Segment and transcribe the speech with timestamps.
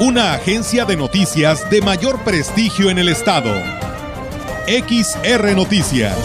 [0.00, 3.52] Una agencia de noticias de mayor prestigio en el estado.
[4.68, 6.16] XR Noticias.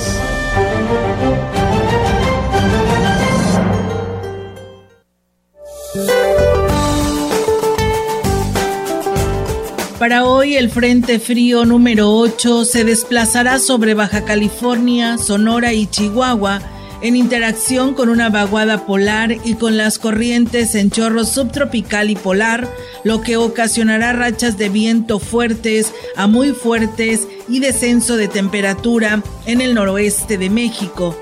[9.98, 16.62] Para hoy el Frente Frío número 8 se desplazará sobre Baja California, Sonora y Chihuahua
[17.03, 22.67] en interacción con una vaguada polar y con las corrientes en chorro subtropical y polar,
[23.03, 29.60] lo que ocasionará rachas de viento fuertes a muy fuertes y descenso de temperatura en
[29.60, 31.15] el noroeste de México.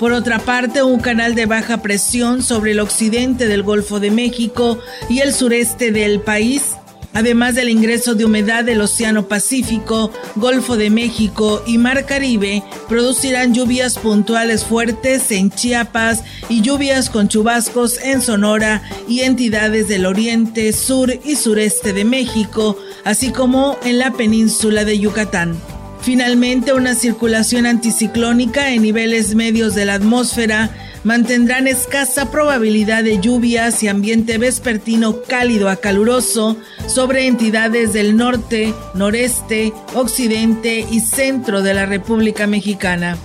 [0.00, 4.78] Por otra parte, un canal de baja presión sobre el occidente del Golfo de México
[5.08, 6.77] y el sureste del país
[7.18, 13.52] además del ingreso de humedad del Océano Pacífico, Golfo de México y Mar Caribe, producirán
[13.52, 20.72] lluvias puntuales fuertes en Chiapas y lluvias con chubascos en Sonora y entidades del oriente,
[20.72, 25.56] sur y sureste de México, así como en la península de Yucatán.
[26.00, 30.70] Finalmente, una circulación anticiclónica en niveles medios de la atmósfera
[31.04, 38.74] mantendrán escasa probabilidad de lluvias y ambiente vespertino cálido a caluroso sobre entidades del norte,
[38.94, 43.16] noreste, occidente y centro de la República Mexicana.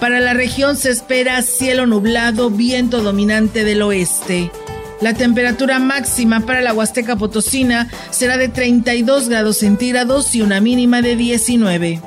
[0.00, 4.50] Para la región se espera cielo nublado, viento dominante del oeste.
[5.00, 11.02] La temperatura máxima para la Huasteca Potosina será de 32 grados centígrados y una mínima
[11.02, 12.00] de 19.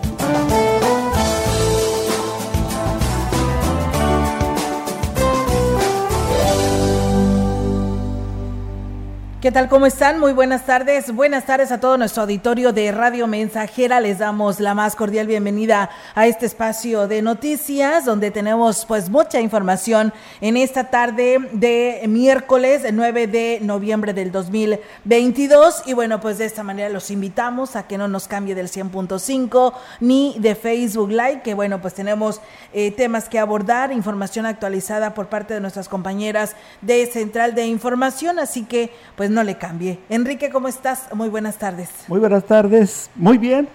[9.41, 9.69] ¿Qué tal?
[9.69, 10.19] ¿Cómo están?
[10.19, 11.16] Muy buenas tardes.
[11.16, 14.00] Buenas tardes a todo nuestro auditorio de Radio Mensajera.
[14.00, 19.41] Les damos la más cordial bienvenida a este espacio de noticias donde tenemos pues mucha
[19.41, 26.46] información en esta tarde de miércoles 9 de noviembre del 2022 y bueno pues de
[26.46, 31.41] esta manera los invitamos a que no nos cambie del 100.5 ni de Facebook Live
[31.44, 32.41] que bueno pues tenemos
[32.74, 38.38] eh, temas que abordar, información actualizada por parte de nuestras compañeras de Central de Información
[38.38, 40.00] así que pues no le cambie.
[40.09, 41.08] Enrique, ¿cómo estás?
[41.14, 41.90] Muy buenas tardes.
[42.08, 43.68] Muy buenas tardes, muy bien,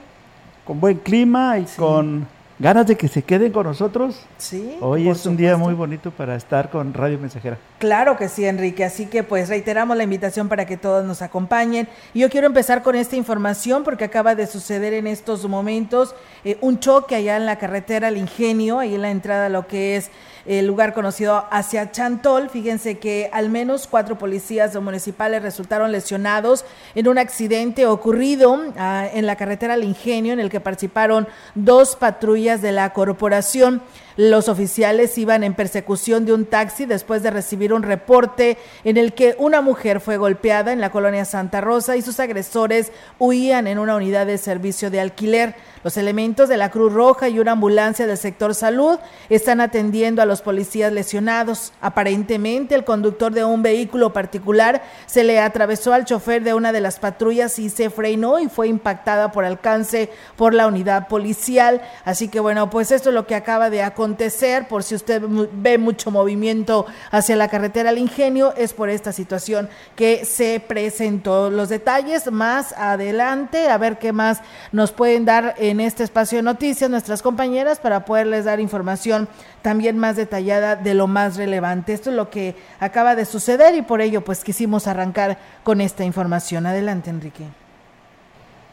[0.65, 2.27] con buen clima y con
[2.59, 4.21] ganas de que se queden con nosotros.
[4.39, 4.77] Sí.
[4.81, 7.59] Hoy es un día muy bonito para estar con Radio Mensajera.
[7.79, 8.85] Claro que sí, Enrique.
[8.85, 11.89] Así que pues reiteramos la invitación para que todos nos acompañen.
[12.15, 16.57] Y yo quiero empezar con esta información porque acaba de suceder en estos momentos eh,
[16.61, 19.97] un choque allá en la carretera El Ingenio, ahí en la entrada a lo que
[19.97, 20.11] es
[20.47, 22.51] el lugar conocido hacia Chantol.
[22.51, 26.65] Fíjense que al menos cuatro policías municipales resultaron lesionados
[26.95, 31.97] en un accidente ocurrido ah, en la carretera El Ingenio, en el que participaron dos
[31.97, 33.83] patrullas de la corporación.
[34.17, 39.13] Los oficiales iban en persecución de un taxi después de recibir un reporte en el
[39.13, 43.79] que una mujer fue golpeada en la colonia Santa Rosa y sus agresores huían en
[43.79, 45.55] una unidad de servicio de alquiler.
[45.85, 50.27] Los elementos de la Cruz Roja y una ambulancia del sector salud están atendiendo a
[50.27, 51.75] los policías lesionados.
[51.83, 56.81] Aparentemente, el conductor de un vehículo particular se le atravesó al chofer de una de
[56.81, 61.83] las patrullas y se frenó y fue impactada por alcance por la unidad policial.
[62.07, 65.21] Así que bueno, pues esto es lo que acaba de acontecer acontecer, por si usted
[65.53, 71.51] ve mucho movimiento hacia la carretera al ingenio, es por esta situación que se presentó.
[71.51, 76.45] Los detalles más adelante, a ver qué más nos pueden dar en este espacio de
[76.45, 79.29] noticias nuestras compañeras para poderles dar información
[79.63, 81.93] también más detallada de lo más relevante.
[81.93, 86.05] Esto es lo que acaba de suceder y por ello pues quisimos arrancar con esta
[86.05, 86.65] información.
[86.67, 87.43] Adelante, Enrique.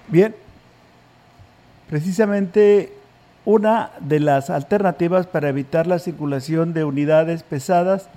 [0.10, 0.36] Bien,
[1.90, 3.03] precisamente
[3.46, 8.08] una de las alternativas para evitar la circulación de unidades pesadas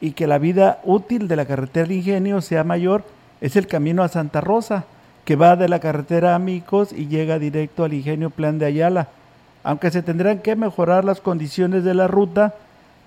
[0.00, 3.04] y que la vida útil de la carretera de Ingenio sea mayor
[3.40, 4.84] es el camino a Santa Rosa,
[5.24, 9.08] que va de la carretera Amicos y llega directo al Ingenio Plan de Ayala.
[9.62, 12.54] Aunque se tendrán que mejorar las condiciones de la ruta,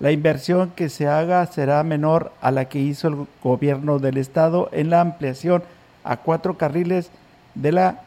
[0.00, 4.68] la inversión que se haga será menor a la que hizo el gobierno del estado
[4.72, 5.62] en la ampliación
[6.04, 7.10] a cuatro carriles
[7.54, 8.00] de la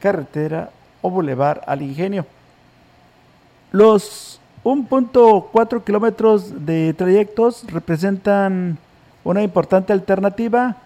[0.00, 0.70] carretera
[1.00, 2.26] o bulevar al Ingenio.
[3.72, 8.76] Los 1.4 kilómetros de trayectos representan
[9.24, 10.76] una importante alternativa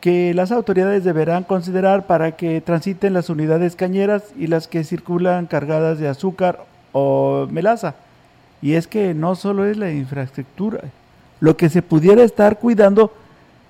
[0.00, 5.46] que las autoridades deberán considerar para que transiten las unidades cañeras y las que circulan
[5.46, 7.96] cargadas de azúcar o melaza.
[8.62, 10.80] Y es que no solo es la infraestructura,
[11.38, 13.12] lo que se pudiera estar cuidando,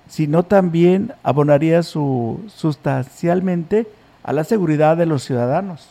[0.07, 3.87] sino también abonaría su, sustancialmente
[4.23, 5.85] a la seguridad de los ciudadanos.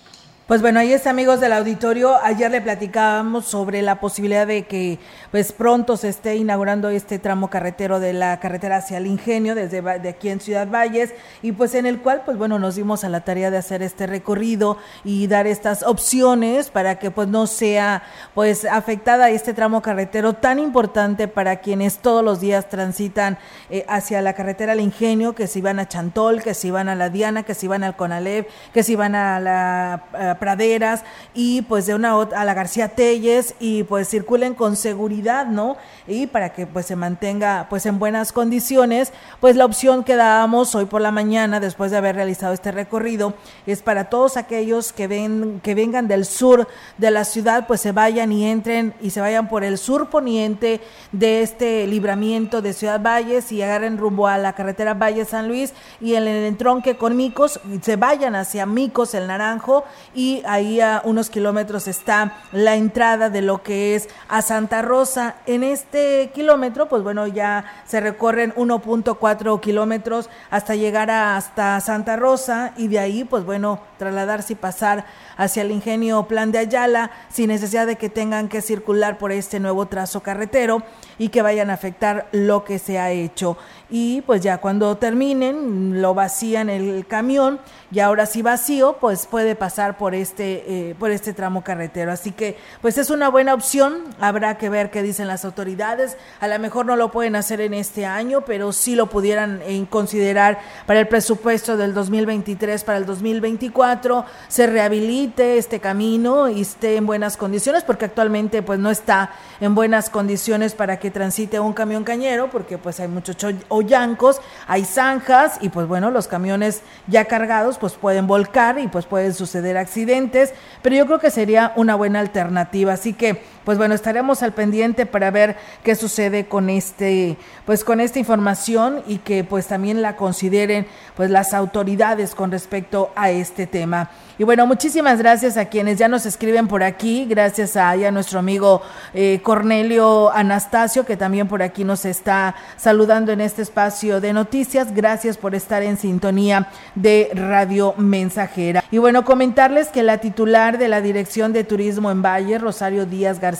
[0.52, 2.14] Pues bueno, ahí está, amigos del auditorio.
[2.22, 4.98] Ayer le platicábamos sobre la posibilidad de que
[5.30, 9.80] pues pronto se esté inaugurando este tramo carretero de la carretera hacia el Ingenio desde
[9.80, 13.08] de aquí en Ciudad Valles y pues en el cual pues bueno, nos dimos a
[13.08, 18.02] la tarea de hacer este recorrido y dar estas opciones para que pues no sea
[18.34, 23.38] pues afectada este tramo carretero tan importante para quienes todos los días transitan
[23.70, 26.94] eh, hacia la carretera al Ingenio, que si van a Chantol, que si van a
[26.94, 31.04] la Diana, que si van al Conalep, que si van a la Praderas
[31.34, 35.76] y pues de una a la García Telles y pues circulen con seguridad, ¿no?
[36.08, 40.74] Y para que pues se mantenga pues en buenas condiciones, pues la opción que dábamos
[40.74, 43.34] hoy por la mañana después de haber realizado este recorrido
[43.66, 46.66] es para todos aquellos que ven que vengan del sur
[46.98, 50.80] de la ciudad, pues se vayan y entren y se vayan por el sur poniente
[51.12, 55.72] de este libramiento de Ciudad Valles y agarren rumbo a la carretera Valle San Luis
[56.00, 59.84] y en el entronque con Micos se vayan hacia Micos el Naranjo
[60.16, 65.34] y ahí a unos kilómetros está la entrada de lo que es a Santa Rosa.
[65.46, 72.72] En este kilómetro, pues bueno, ya se recorren 1.4 kilómetros hasta llegar hasta Santa Rosa
[72.76, 75.04] y de ahí, pues bueno, trasladarse y pasar
[75.36, 79.60] hacia el ingenio Plan de Ayala sin necesidad de que tengan que circular por este
[79.60, 80.82] nuevo trazo carretero
[81.18, 83.56] y que vayan a afectar lo que se ha hecho.
[83.94, 87.60] Y pues ya cuando terminen, lo vacían el camión
[87.90, 92.10] y ahora si vacío, pues puede pasar por este, eh, por este tramo carretero.
[92.10, 96.16] Así que pues es una buena opción, habrá que ver qué dicen las autoridades.
[96.40, 99.84] A lo mejor no lo pueden hacer en este año, pero sí lo pudieran eh,
[99.90, 106.96] considerar para el presupuesto del 2023, para el 2024, se rehabilite este camino y esté
[106.96, 111.74] en buenas condiciones, porque actualmente pues no está en buenas condiciones para que transite un
[111.74, 113.36] camión cañero, porque pues hay muchos
[113.82, 119.06] hoyancos, hay zanjas y pues bueno, los camiones ya cargados pues pueden volcar y pues
[119.06, 120.52] pueden suceder accidentes,
[120.82, 125.06] pero yo creo que sería una buena alternativa, así que pues bueno, estaremos al pendiente
[125.06, 130.16] para ver qué sucede con este, pues con esta información y que pues también la
[130.16, 130.86] consideren
[131.16, 134.10] pues las autoridades con respecto a este tema.
[134.38, 138.38] Y bueno, muchísimas gracias a quienes ya nos escriben por aquí, gracias a, a nuestro
[138.38, 138.82] amigo
[139.14, 144.94] eh, Cornelio Anastasio, que también por aquí nos está saludando en este espacio de noticias.
[144.94, 148.82] Gracias por estar en sintonía de Radio Mensajera.
[148.90, 153.38] Y bueno, comentarles que la titular de la Dirección de Turismo en Valle, Rosario Díaz
[153.38, 153.51] García,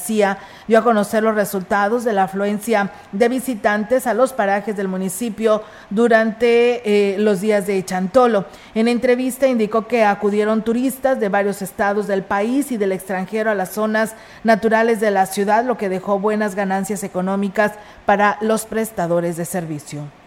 [0.68, 5.62] dio a conocer los resultados de la afluencia de visitantes a los parajes del municipio
[5.90, 8.46] durante eh, los días de Chantolo.
[8.74, 13.54] En entrevista indicó que acudieron turistas de varios estados del país y del extranjero a
[13.54, 17.72] las zonas naturales de la ciudad, lo que dejó buenas ganancias económicas
[18.06, 20.21] para los prestadores de servicio.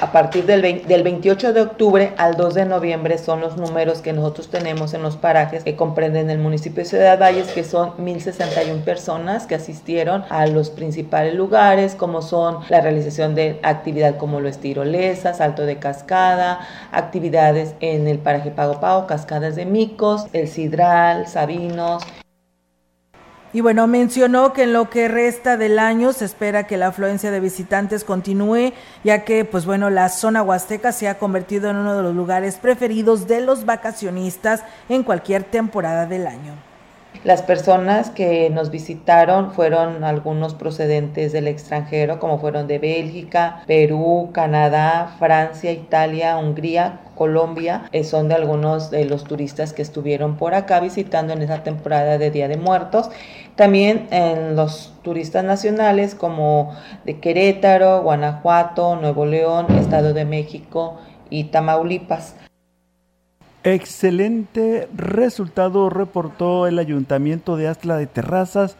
[0.00, 0.60] A partir del,
[1.04, 5.16] 28 de octubre al 2 de noviembre son los números que nosotros tenemos en los
[5.16, 10.46] parajes que comprenden el municipio de Ciudad Valles, que son 1.061 personas que asistieron a
[10.46, 15.78] los principales lugares, como son la realización de actividad como lo es tirolesa, salto de
[15.78, 16.58] cascada,
[16.90, 22.02] actividades en el paraje Pago Pago, cascadas de micos, el sidral, sabinos,
[23.54, 27.30] y bueno, mencionó que en lo que resta del año se espera que la afluencia
[27.30, 28.72] de visitantes continúe,
[29.04, 32.56] ya que, pues bueno, la zona huasteca se ha convertido en uno de los lugares
[32.56, 36.54] preferidos de los vacacionistas en cualquier temporada del año.
[37.22, 44.28] Las personas que nos visitaron fueron algunos procedentes del extranjero, como fueron de Bélgica, Perú,
[44.34, 50.54] Canadá, Francia, Italia, Hungría, Colombia, eh, son de algunos de los turistas que estuvieron por
[50.54, 53.08] acá visitando en esa temporada de Día de Muertos.
[53.56, 60.98] También en los turistas nacionales como de Querétaro, Guanajuato, Nuevo León, Estado de México
[61.30, 62.36] y Tamaulipas.
[63.62, 68.76] Excelente resultado reportó el Ayuntamiento de Astla de Terrazas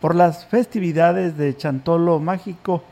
[0.00, 2.82] por las festividades de Chantolo Mágico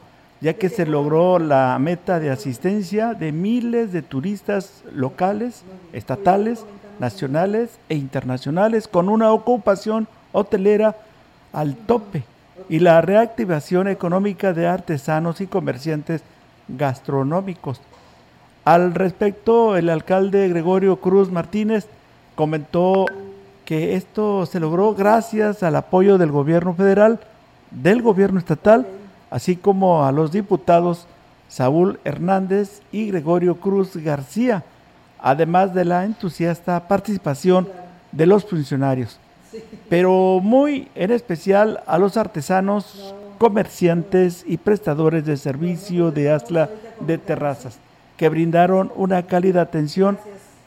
[0.44, 5.62] ya que se logró la meta de asistencia de miles de turistas locales,
[5.94, 6.66] estatales,
[6.98, 10.96] nacionales e internacionales con una ocupación hotelera
[11.54, 12.24] al tope
[12.68, 16.22] y la reactivación económica de artesanos y comerciantes
[16.68, 17.80] gastronómicos.
[18.64, 21.86] Al respecto, el alcalde Gregorio Cruz Martínez
[22.34, 23.06] comentó
[23.64, 27.20] que esto se logró gracias al apoyo del gobierno federal,
[27.70, 28.86] del gobierno estatal
[29.34, 31.06] así como a los diputados
[31.48, 34.62] Saúl Hernández y Gregorio Cruz García,
[35.20, 37.68] además de la entusiasta participación
[38.12, 39.18] de los funcionarios,
[39.88, 46.70] pero muy en especial a los artesanos, comerciantes y prestadores de servicio de Asla
[47.00, 47.78] de Terrazas,
[48.16, 50.18] que brindaron una cálida atención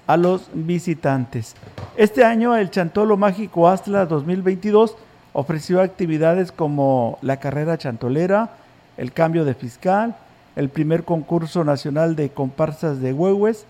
[0.06, 1.56] a los visitantes.
[1.96, 4.96] Este año el Chantolo Mágico Astla 2022
[5.34, 8.52] ofreció actividades como la carrera chantolera,
[8.98, 10.16] el cambio de fiscal,
[10.56, 13.66] el primer concurso nacional de comparsas de huehues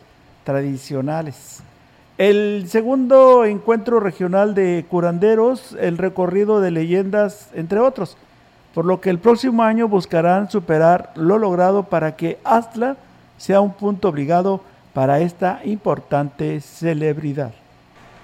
[0.46, 1.62] tradicionales.
[2.18, 8.18] El segundo encuentro regional de curanderos, el recorrido de leyendas, entre otros,
[8.74, 12.98] por lo que el próximo año buscarán superar lo logrado para que Astla
[13.38, 14.62] sea un punto obligado
[14.94, 17.52] para esta importante celebridad.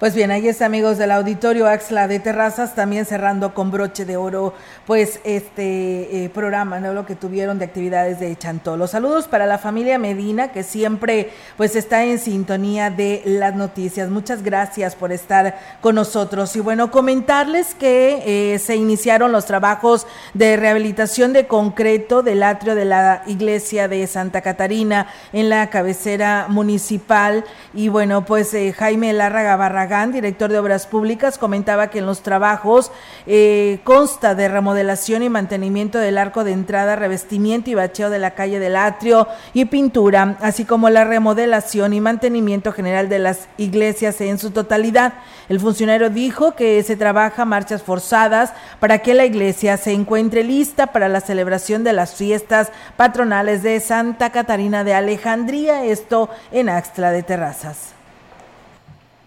[0.03, 4.17] Pues bien, ahí está amigos del auditorio Axla de Terrazas, también cerrando con broche de
[4.17, 4.53] oro,
[4.85, 6.91] pues este eh, programa, ¿no?
[6.91, 8.87] Lo que tuvieron de actividades de Chantolo.
[8.87, 14.09] Saludos para la familia Medina, que siempre pues está en sintonía de las noticias.
[14.09, 16.53] Muchas gracias por estar con nosotros.
[16.57, 18.23] Y bueno, comentarles que
[18.55, 24.05] eh, se iniciaron los trabajos de rehabilitación de concreto del atrio de la iglesia de
[24.07, 27.45] Santa Catarina en la cabecera municipal.
[27.73, 32.21] Y bueno, pues eh, Jaime Larraga Barragán director de Obras Públicas, comentaba que en los
[32.21, 32.91] trabajos
[33.27, 38.31] eh, consta de remodelación y mantenimiento del arco de entrada, revestimiento y bacheo de la
[38.31, 44.19] calle del atrio y pintura, así como la remodelación y mantenimiento general de las iglesias
[44.21, 45.13] en su totalidad.
[45.49, 50.87] El funcionario dijo que se trabaja marchas forzadas para que la iglesia se encuentre lista
[50.87, 57.11] para la celebración de las fiestas patronales de Santa Catarina de Alejandría, esto en Axtla
[57.11, 58.02] de Terrazas.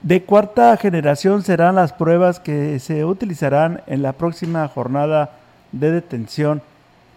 [0.07, 5.33] De cuarta generación serán las pruebas que se utilizarán en la próxima jornada
[5.73, 6.63] de detención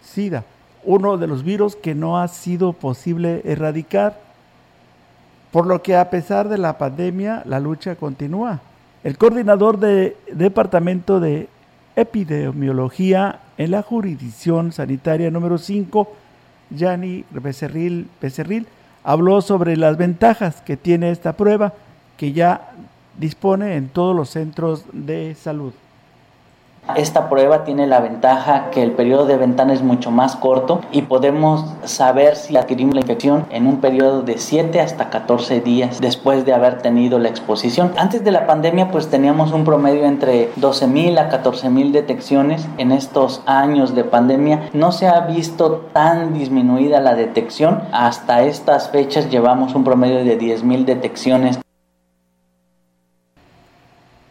[0.01, 0.43] SIDA,
[0.84, 4.19] uno de los virus que no ha sido posible erradicar,
[5.51, 8.60] por lo que a pesar de la pandemia la lucha continúa.
[9.03, 11.48] El coordinador del Departamento de
[11.96, 16.12] Epidemiología en la jurisdicción sanitaria número 5,
[16.72, 18.65] Yanni Becerril, Becerril,
[19.03, 21.74] habló sobre las ventajas que tiene esta prueba
[22.19, 22.73] que ya
[23.17, 25.71] dispone en todos los centros de salud.
[26.95, 31.03] Esta prueba tiene la ventaja que el periodo de ventana es mucho más corto y
[31.03, 36.45] podemos saber si adquirimos la infección en un periodo de 7 hasta 14 días después
[36.45, 37.93] de haber tenido la exposición.
[37.95, 42.67] Antes de la pandemia pues teníamos un promedio entre 12.000 a 14.000 detecciones.
[42.77, 47.83] En estos años de pandemia no se ha visto tan disminuida la detección.
[47.93, 51.59] Hasta estas fechas llevamos un promedio de 10.000 detecciones.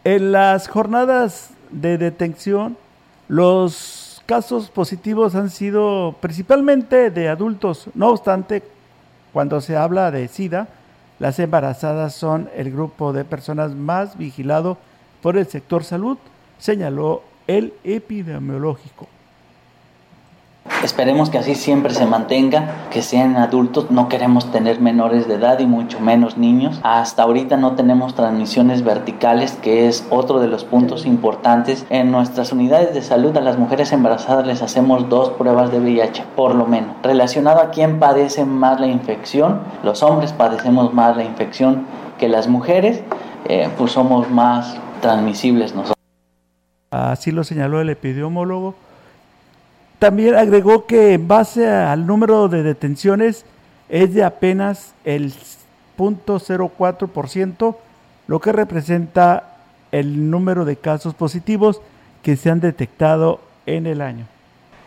[0.05, 2.77] En las jornadas de detención,
[3.27, 7.87] los casos positivos han sido principalmente de adultos.
[7.95, 8.63] No obstante,
[9.33, 10.69] cuando se habla de SIDA,
[11.19, 14.77] las embarazadas son el grupo de personas más vigilado
[15.21, 16.17] por el sector salud,
[16.59, 19.07] señaló el epidemiológico.
[20.83, 25.59] Esperemos que así siempre se mantenga, que sean adultos, no queremos tener menores de edad
[25.59, 26.79] y mucho menos niños.
[26.83, 31.85] Hasta ahorita no tenemos transmisiones verticales, que es otro de los puntos importantes.
[31.89, 36.23] En nuestras unidades de salud a las mujeres embarazadas les hacemos dos pruebas de VIH,
[36.37, 36.95] por lo menos.
[37.03, 42.47] Relacionado a quién padece más la infección, los hombres padecemos más la infección que las
[42.47, 43.01] mujeres,
[43.49, 45.97] eh, pues somos más transmisibles nosotros.
[46.91, 48.75] Así lo señaló el epidemiólogo
[49.99, 53.45] también agregó que en base al número de detenciones
[53.89, 55.33] es de apenas el
[55.97, 57.75] 0.04%,
[58.27, 59.57] lo que representa
[59.91, 61.81] el número de casos positivos
[62.23, 64.25] que se han detectado en el año.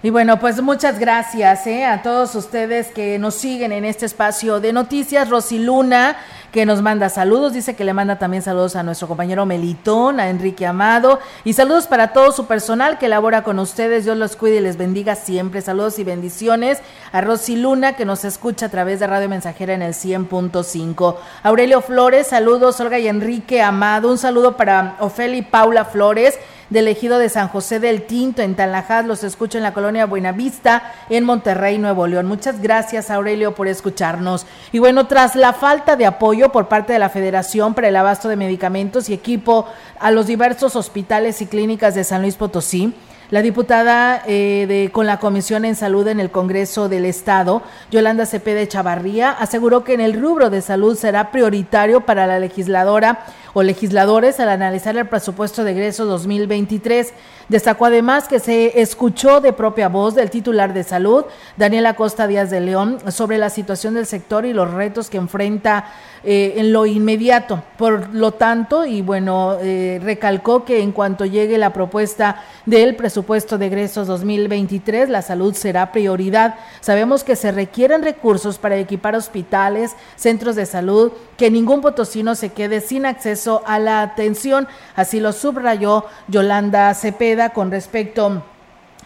[0.04, 1.84] Y bueno, pues muchas gracias ¿eh?
[1.84, 5.30] a todos ustedes que nos siguen en este espacio de noticias.
[5.30, 6.16] Rosy Luna,
[6.52, 10.28] que nos manda saludos, dice que le manda también saludos a nuestro compañero Melitón, a
[10.28, 14.04] Enrique Amado, y saludos para todo su personal que labora con ustedes.
[14.04, 15.62] Dios los cuide y les bendiga siempre.
[15.62, 16.78] Saludos y bendiciones
[17.10, 21.16] a Rosy Luna, que nos escucha a través de Radio Mensajera en el 100.5.
[21.42, 24.10] Aurelio Flores, saludos, Olga y Enrique Amado.
[24.10, 26.38] Un saludo para Ofelia y Paula Flores
[26.72, 29.04] del ejido de San José del Tinto en Talajás.
[29.04, 32.26] Los escucho en la colonia Buenavista en Monterrey, Nuevo León.
[32.26, 34.46] Muchas gracias, Aurelio, por escucharnos.
[34.72, 38.28] Y bueno, tras la falta de apoyo por parte de la Federación para el abasto
[38.28, 39.66] de medicamentos y equipo
[40.00, 42.94] a los diversos hospitales y clínicas de San Luis Potosí,
[43.32, 48.26] la diputada eh, de, con la Comisión en Salud en el Congreso del Estado, Yolanda
[48.26, 53.62] Cepeda Chavarría, aseguró que en el rubro de salud será prioritario para la legisladora o
[53.62, 57.12] legisladores al analizar el presupuesto de egreso 2023.
[57.48, 61.24] Destacó además que se escuchó de propia voz del titular de salud,
[61.56, 65.92] Daniel Acosta Díaz de León, sobre la situación del sector y los retos que enfrenta
[66.24, 67.62] eh, en lo inmediato.
[67.76, 73.58] Por lo tanto, y bueno, eh, recalcó que en cuanto llegue la propuesta del presupuesto
[73.58, 76.54] de egresos 2023, la salud será prioridad.
[76.80, 82.50] Sabemos que se requieren recursos para equipar hospitales, centros de salud, que ningún potosino se
[82.50, 84.68] quede sin acceso a la atención.
[84.96, 88.44] Así lo subrayó Yolanda Cepeda con respecto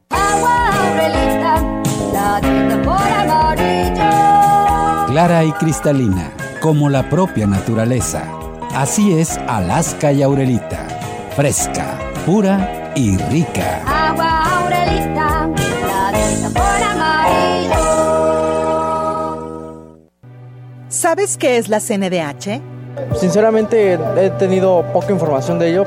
[0.08, 0.70] Agua
[2.16, 2.36] la
[3.22, 5.06] amarillo.
[5.06, 8.24] Clara y cristalina, como la propia naturaleza.
[8.74, 10.86] Así es Alaska y Aurelita.
[11.34, 13.82] Fresca, pura y rica.
[13.86, 15.50] Agua aurelita
[20.88, 22.60] ¿Sabes qué es la CNDH?
[23.20, 25.86] Sinceramente he tenido poca información de ello.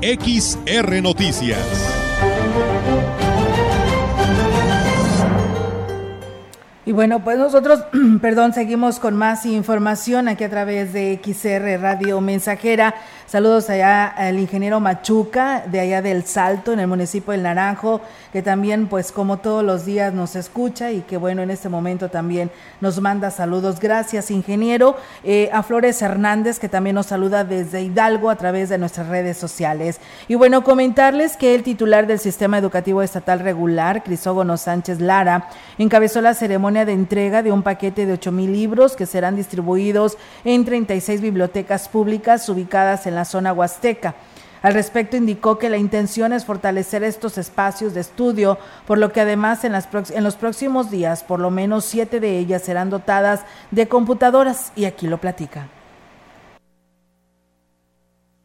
[0.00, 1.58] XR Noticias.
[6.86, 7.80] Y bueno, pues nosotros,
[8.22, 12.94] perdón, seguimos con más información aquí a través de XR Radio Mensajera.
[13.28, 18.00] Saludos allá al ingeniero Machuca, de allá del Salto, en el municipio del Naranjo,
[18.32, 22.08] que también, pues como todos los días nos escucha y que bueno, en este momento
[22.08, 23.80] también nos manda saludos.
[23.80, 24.96] Gracias, ingeniero.
[25.24, 29.36] Eh, a Flores Hernández, que también nos saluda desde Hidalgo a través de nuestras redes
[29.36, 30.00] sociales.
[30.26, 36.22] Y bueno, comentarles que el titular del Sistema Educativo Estatal Regular, Crisógono Sánchez Lara, encabezó
[36.22, 40.64] la ceremonia de entrega de un paquete de 8 mil libros que serán distribuidos en
[40.64, 44.14] 36 bibliotecas públicas ubicadas en la zona huasteca.
[44.62, 49.20] Al respecto indicó que la intención es fortalecer estos espacios de estudio, por lo que
[49.20, 53.42] además en, las en, los próximos días por lo menos siete de ellas serán dotadas
[53.70, 55.68] de computadoras y aquí lo platica.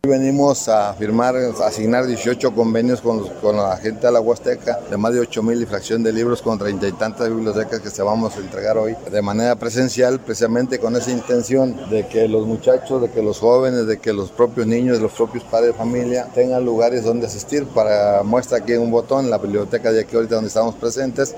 [0.05, 4.97] Venimos a firmar, a asignar 18 convenios con, con, la gente de la Huasteca de
[4.97, 8.03] más de 8 mil y fracción de libros con treinta y tantas bibliotecas que se
[8.03, 13.01] vamos a entregar hoy de manera presencial, precisamente con esa intención de que los muchachos,
[13.01, 16.65] de que los jóvenes, de que los propios niños, los propios padres de familia tengan
[16.65, 17.65] lugares donde asistir.
[17.67, 21.33] Para muestra aquí un botón, la biblioteca de aquí ahorita donde estamos presentes.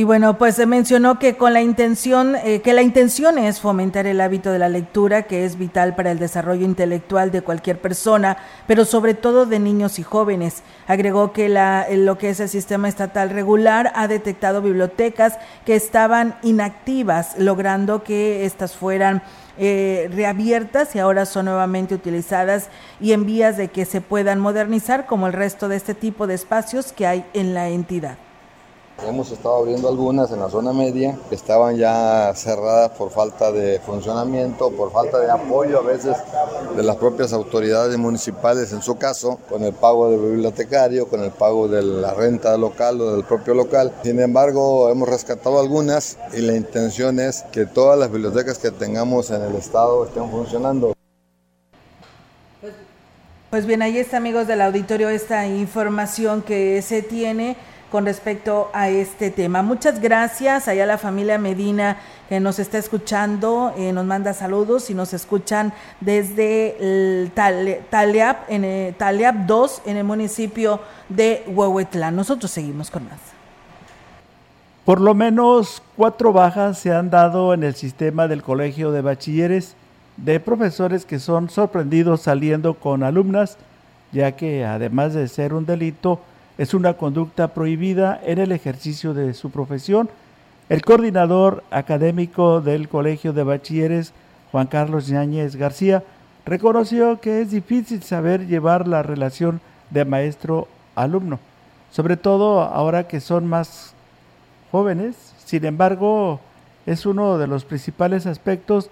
[0.00, 4.06] Y bueno, pues se mencionó que con la intención, eh, que la intención es fomentar
[4.06, 8.38] el hábito de la lectura, que es vital para el desarrollo intelectual de cualquier persona,
[8.66, 10.62] pero sobre todo de niños y jóvenes.
[10.86, 16.34] Agregó que la, lo que es el sistema estatal regular ha detectado bibliotecas que estaban
[16.42, 19.22] inactivas, logrando que éstas fueran
[19.58, 22.70] eh, reabiertas y ahora son nuevamente utilizadas
[23.02, 26.36] y en vías de que se puedan modernizar como el resto de este tipo de
[26.36, 28.16] espacios que hay en la entidad.
[29.06, 33.80] Hemos estado abriendo algunas en la zona media que estaban ya cerradas por falta de
[33.80, 36.16] funcionamiento, por falta de apoyo a veces
[36.76, 41.30] de las propias autoridades municipales, en su caso, con el pago del bibliotecario, con el
[41.30, 43.92] pago de la renta local o del propio local.
[44.02, 49.30] Sin embargo, hemos rescatado algunas y la intención es que todas las bibliotecas que tengamos
[49.30, 50.92] en el estado estén funcionando.
[53.48, 57.56] Pues bien, ahí está, amigos del auditorio, esta información que se tiene
[57.90, 59.62] con respecto a este tema.
[59.62, 61.98] Muchas gracias allá la familia Medina
[62.28, 67.32] que nos está escuchando, eh, nos manda saludos y nos escuchan desde el
[68.48, 72.14] en el, Taliap 2 en el municipio de Huehuetlán.
[72.14, 73.18] Nosotros seguimos con más.
[74.84, 79.74] Por lo menos cuatro bajas se han dado en el sistema del Colegio de Bachilleres
[80.16, 83.56] de profesores que son sorprendidos saliendo con alumnas,
[84.12, 86.20] ya que además de ser un delito,
[86.60, 90.10] es una conducta prohibida en el ejercicio de su profesión.
[90.68, 94.12] El coordinador académico del Colegio de Bachilleres,
[94.52, 96.04] Juan Carlos Ñáñez García,
[96.44, 101.38] reconoció que es difícil saber llevar la relación de maestro-alumno,
[101.90, 103.94] sobre todo ahora que son más
[104.70, 105.16] jóvenes.
[105.42, 106.40] Sin embargo,
[106.84, 108.90] es uno de los principales aspectos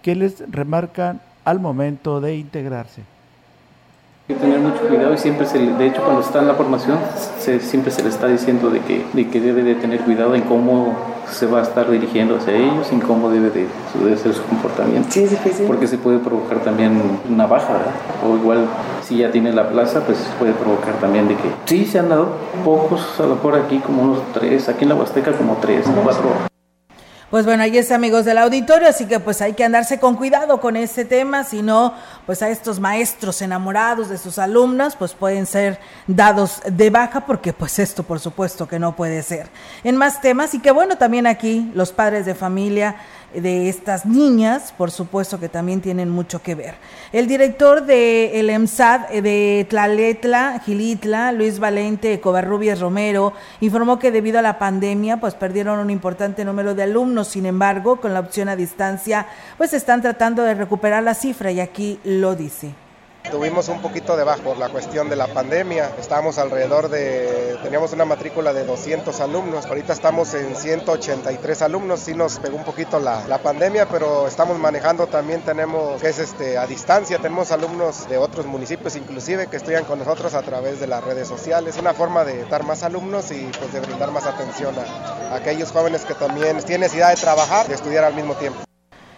[0.00, 3.02] que les remarcan al momento de integrarse.
[4.30, 6.98] Hay que tener mucho cuidado y siempre, se de hecho, cuando está en la formación,
[7.40, 10.42] se, siempre se le está diciendo de que, de que debe de tener cuidado en
[10.42, 10.94] cómo
[11.28, 13.66] se va a estar dirigiendo hacia ellos, en cómo debe de,
[13.98, 15.08] debe ser su comportamiento.
[15.10, 15.66] Sí, es difícil.
[15.66, 17.92] Porque se puede provocar también una baja, ¿verdad?
[18.24, 18.66] O igual,
[19.02, 22.28] si ya tiene la plaza, pues puede provocar también de que sí se han dado
[22.64, 26.49] pocos, a lo mejor aquí como unos tres, aquí en la Huasteca como tres, cuatro
[27.30, 30.60] pues bueno, ahí es amigos del auditorio, así que pues hay que andarse con cuidado
[30.60, 31.94] con este tema, si no,
[32.26, 37.52] pues a estos maestros enamorados de sus alumnas, pues pueden ser dados de baja, porque
[37.52, 39.48] pues esto por supuesto que no puede ser.
[39.84, 42.96] En más temas, y que bueno, también aquí los padres de familia
[43.34, 46.74] de estas niñas, por supuesto que también tienen mucho que ver.
[47.12, 54.38] El director de EMSAD eh, de Tlaletla, Gilitla, Luis Valente Covarrubias Romero, informó que debido
[54.38, 57.28] a la pandemia, pues perdieron un importante número de alumnos.
[57.28, 61.60] Sin embargo, con la opción a distancia, pues están tratando de recuperar la cifra y
[61.60, 62.74] aquí lo dice.
[63.28, 65.90] Tuvimos un poquito de bajo por la cuestión de la pandemia.
[66.00, 69.66] Estábamos alrededor de, teníamos una matrícula de 200 alumnos.
[69.66, 72.00] Ahorita estamos en 183 alumnos.
[72.00, 76.58] Sí nos pegó un poquito la, pandemia, pero estamos manejando también, tenemos, que es este,
[76.58, 80.86] a distancia, tenemos alumnos de otros municipios inclusive que estudian con nosotros a través de
[80.86, 81.76] las redes sociales.
[81.78, 85.70] Una forma de dar más alumnos y pues de brindar más atención a, a aquellos
[85.72, 88.69] jóvenes que también tienen necesidad de trabajar y estudiar al mismo tiempo.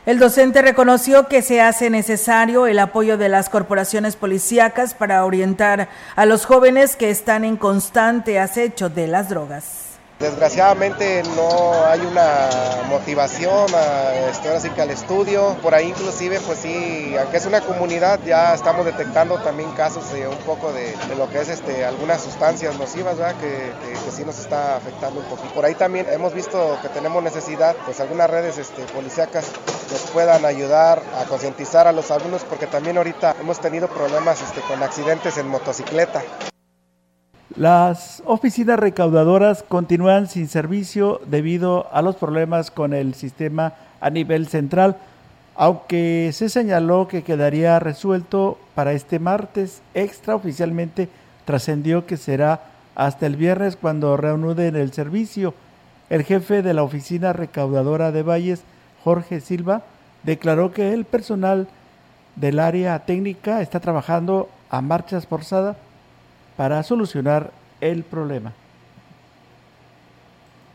[0.04, 5.88] El docente reconoció que se hace necesario el apoyo de las corporaciones policíacas para orientar
[6.16, 9.91] a los jóvenes que están en constante acecho de las drogas.
[10.22, 12.48] Desgraciadamente no hay una
[12.88, 18.20] motivación a, este, que al estudio, por ahí inclusive pues sí, aunque es una comunidad
[18.24, 22.22] ya estamos detectando también casos de un poco de, de lo que es este, algunas
[22.22, 23.34] sustancias nocivas ¿verdad?
[23.40, 23.72] Que,
[24.12, 25.54] sí nos está afectando un poquito.
[25.54, 29.46] Por ahí también hemos visto que tenemos necesidad, pues algunas redes este, policíacas
[29.90, 34.60] nos puedan ayudar a concientizar a los alumnos porque también ahorita hemos tenido problemas este,
[34.60, 36.22] con accidentes en motocicleta.
[37.56, 44.46] Las oficinas recaudadoras continúan sin servicio debido a los problemas con el sistema a nivel
[44.46, 44.96] central,
[45.54, 51.10] aunque se señaló que quedaría resuelto para este martes, extraoficialmente
[51.44, 52.62] trascendió que será
[52.94, 55.52] hasta el viernes cuando reanuden el servicio.
[56.08, 58.62] El jefe de la oficina recaudadora de Valles,
[59.04, 59.82] Jorge Silva,
[60.22, 61.68] declaró que el personal
[62.36, 65.76] del área técnica está trabajando a marchas forzadas
[66.56, 68.52] para solucionar el problema.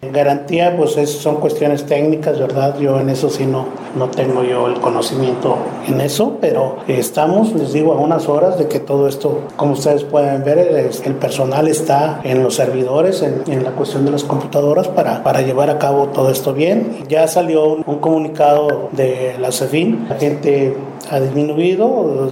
[0.03, 2.77] En garantía, pues es, son cuestiones técnicas, ¿verdad?
[2.77, 3.65] Yo en eso sí no,
[3.97, 8.67] no tengo yo el conocimiento en eso, pero estamos, les digo, a unas horas de
[8.67, 13.63] que todo esto, como ustedes pueden ver, el, personal está en los servidores, en, en,
[13.63, 16.99] la cuestión de las computadoras para, para llevar a cabo todo esto bien.
[17.09, 20.77] Ya salió un, un comunicado de la CEFIN, la gente
[21.09, 22.29] ha disminuido,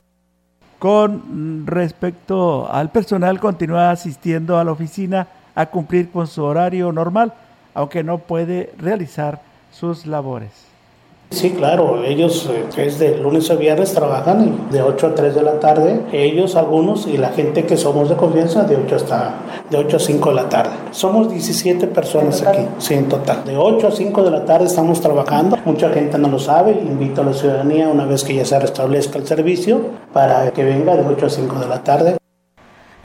[0.85, 7.33] con respecto al personal, continúa asistiendo a la oficina a cumplir con su horario normal,
[7.73, 10.64] aunque no puede realizar sus labores.
[11.35, 15.41] Sí, claro, ellos eh, es de lunes a viernes trabajan de 8 a 3 de
[15.41, 19.33] la tarde, ellos algunos y la gente que somos de confianza de 8 hasta
[19.69, 20.71] de 8 a 5 de la tarde.
[20.91, 23.43] Somos 17 personas aquí, sí, en total.
[23.43, 25.57] De 8 a 5 de la tarde estamos trabajando.
[25.65, 29.19] Mucha gente no lo sabe, invito a la ciudadanía una vez que ya se restablezca
[29.19, 29.81] el servicio
[30.13, 32.15] para que venga de 8 a 5 de la tarde.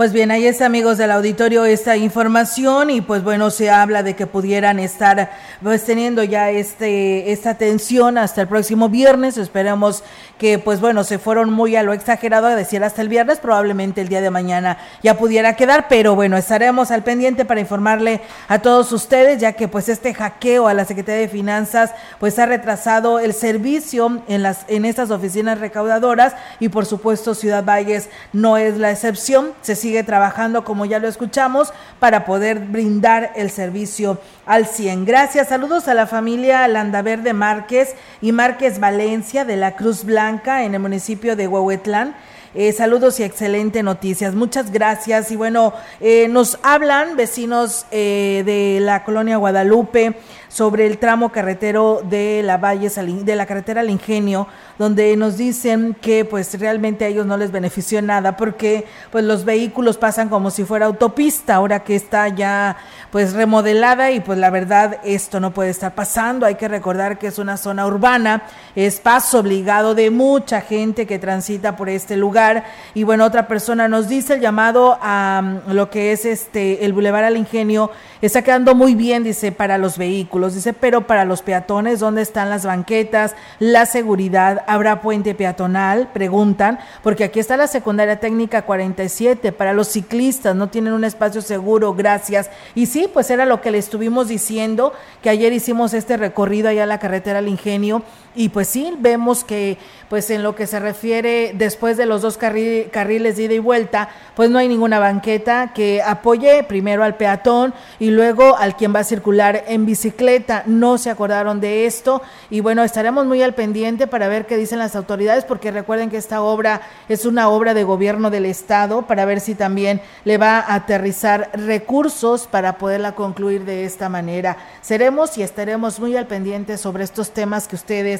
[0.01, 4.17] Pues bien, ahí está, amigos del auditorio, esta información y pues bueno, se habla de
[4.17, 5.31] que pudieran estar
[5.63, 9.37] pues teniendo ya este esta tensión hasta el próximo viernes.
[9.37, 10.03] Esperamos
[10.39, 14.01] que pues bueno, se fueron muy a lo exagerado a decir hasta el viernes, probablemente
[14.01, 18.61] el día de mañana ya pudiera quedar, pero bueno, estaremos al pendiente para informarle a
[18.61, 23.19] todos ustedes, ya que pues este hackeo a la Secretaría de Finanzas pues ha retrasado
[23.19, 28.79] el servicio en las en estas oficinas recaudadoras y por supuesto Ciudad Valles no es
[28.79, 29.53] la excepción.
[29.61, 35.05] Se sigue trabajando, como ya lo escuchamos, para poder brindar el servicio al 100.
[35.05, 40.75] Gracias, saludos a la familia Landaverde Márquez y Márquez Valencia de la Cruz Blanca en
[40.75, 42.15] el municipio de Huehuetlán.
[42.55, 44.37] Eh, saludos y excelente noticias.
[44.37, 45.33] Muchas gracias.
[45.33, 50.15] Y bueno, eh, nos hablan vecinos eh, de la colonia Guadalupe
[50.51, 55.97] sobre el tramo carretero de la Valle de la carretera al Ingenio, donde nos dicen
[56.01, 60.51] que pues realmente a ellos no les benefició nada porque pues los vehículos pasan como
[60.51, 62.77] si fuera autopista, ahora que está ya
[63.13, 67.29] pues remodelada y pues la verdad esto no puede estar pasando, hay que recordar que
[67.29, 68.43] es una zona urbana,
[68.75, 72.65] es paso obligado de mucha gente que transita por este lugar.
[72.95, 76.93] Y bueno, otra persona nos dice el llamado a mm, lo que es este el
[76.93, 81.43] Boulevard al Ingenio está quedando muy bien, dice, para los vehículos, dice, pero para los
[81.43, 84.65] peatones, ¿dónde están las banquetas, la seguridad?
[84.67, 86.09] ¿Habrá puente peatonal?
[86.13, 91.43] Preguntan, porque aquí está la secundaria técnica 47, para los ciclistas, no tienen un espacio
[91.43, 92.51] seguro, gracias.
[92.75, 96.85] Y sí, pues era lo que le estuvimos diciendo, que ayer hicimos este recorrido allá
[96.85, 98.03] a la carretera al Ingenio,
[98.35, 99.77] y pues sí, vemos que
[100.09, 104.09] pues en lo que se refiere después de los dos carriles de ida y vuelta,
[104.35, 109.01] pues no hay ninguna banqueta que apoye primero al peatón y luego al quien va
[109.01, 110.65] a circular en bicicleta.
[110.67, 114.81] No se acordaron de esto y bueno, estaremos muy al pendiente para ver qué dicen
[114.81, 119.25] las autoridades porque recuerden que esta obra es una obra de gobierno del estado para
[119.25, 124.57] ver si también le va a aterrizar recursos para poderla concluir de esta manera.
[124.83, 128.20] Seremos y estaremos muy al pendiente sobre estos temas que ustedes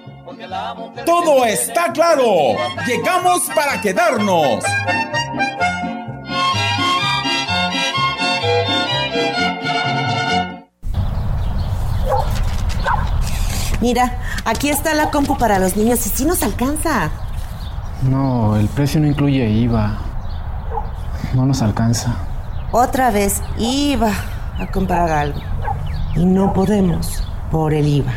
[1.05, 2.55] Todo está claro.
[2.87, 4.63] Llegamos para quedarnos.
[13.81, 17.09] Mira, aquí está la compu para los niños y si nos alcanza.
[18.03, 19.97] No, el precio no incluye IVA.
[21.33, 22.15] No nos alcanza.
[22.71, 24.13] Otra vez IVA
[24.59, 25.39] a comprar algo.
[26.15, 28.13] Y no podemos por el IVA.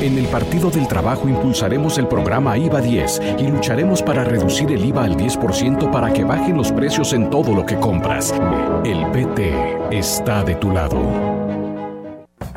[0.00, 4.84] En el Partido del Trabajo impulsaremos el programa IVA 10 y lucharemos para reducir el
[4.84, 8.34] IVA al 10% para que bajen los precios en todo lo que compras.
[8.84, 11.37] El PT está de tu lado.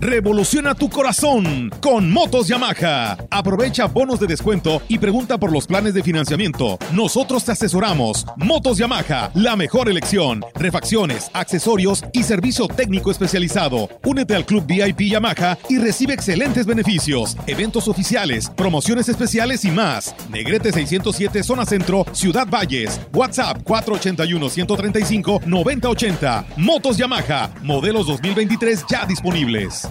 [0.01, 3.17] Revoluciona tu corazón con Motos Yamaha.
[3.29, 6.79] Aprovecha bonos de descuento y pregunta por los planes de financiamiento.
[6.91, 8.25] Nosotros te asesoramos.
[8.35, 10.43] Motos Yamaha, la mejor elección.
[10.55, 13.89] Refacciones, accesorios y servicio técnico especializado.
[14.03, 20.15] Únete al Club VIP Yamaha y recibe excelentes beneficios, eventos oficiales, promociones especiales y más.
[20.31, 22.99] Negrete 607 Zona Centro, Ciudad Valles.
[23.13, 26.45] WhatsApp 481 135 9080.
[26.57, 29.90] Motos Yamaha, modelos 2023 ya disponibles.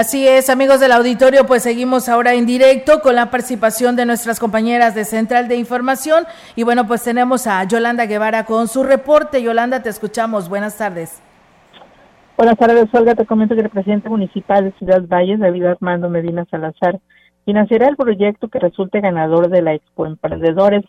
[0.00, 4.40] Así es, amigos del auditorio, pues seguimos ahora en directo con la participación de nuestras
[4.40, 6.24] compañeras de Central de Información
[6.56, 9.42] y bueno, pues tenemos a Yolanda Guevara con su reporte.
[9.42, 10.48] Yolanda, te escuchamos.
[10.48, 11.22] Buenas tardes.
[12.38, 13.14] Buenas tardes, Olga.
[13.14, 16.98] Te comento que el presidente municipal de Ciudad Valles, David Armando Medina Salazar,
[17.44, 20.82] financiará el proyecto que resulte ganador de la Expo Emprendedores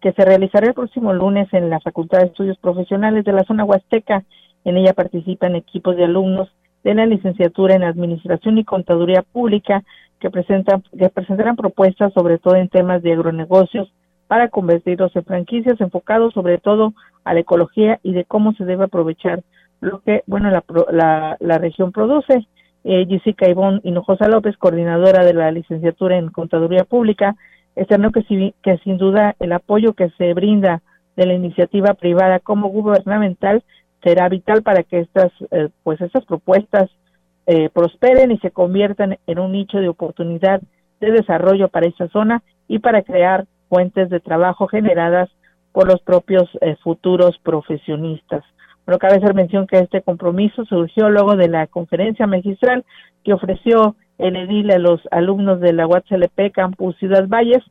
[0.00, 3.62] que se realizará el próximo lunes en la Facultad de Estudios Profesionales de la zona
[3.62, 4.24] Huasteca.
[4.64, 6.48] En ella participan equipos de alumnos
[6.86, 9.82] de la licenciatura en Administración y Contaduría Pública
[10.20, 13.92] que presentan que presentarán propuestas sobre todo en temas de agronegocios
[14.28, 16.94] para convertirlos en franquicias enfocados sobre todo
[17.24, 19.42] a la ecología y de cómo se debe aprovechar
[19.80, 22.46] lo que bueno la, la, la región produce.
[22.84, 27.34] Eh, Jessica Ivonne Hinojosa López, coordinadora de la licenciatura en Contaduría Pública,
[27.74, 30.82] externó que, que sin duda el apoyo que se brinda
[31.16, 33.64] de la iniciativa privada como gubernamental
[34.06, 36.88] será vital para que estas, eh, pues estas propuestas
[37.48, 40.60] eh, prosperen y se conviertan en un nicho de oportunidad
[41.00, 45.28] de desarrollo para esta zona y para crear fuentes de trabajo generadas
[45.72, 48.44] por los propios eh, futuros profesionistas.
[48.86, 52.84] Bueno, cabe hacer mención que este compromiso surgió luego de la conferencia magistral
[53.24, 57.64] que ofreció el edil a los alumnos de la UATSLP Campus Ciudad Valles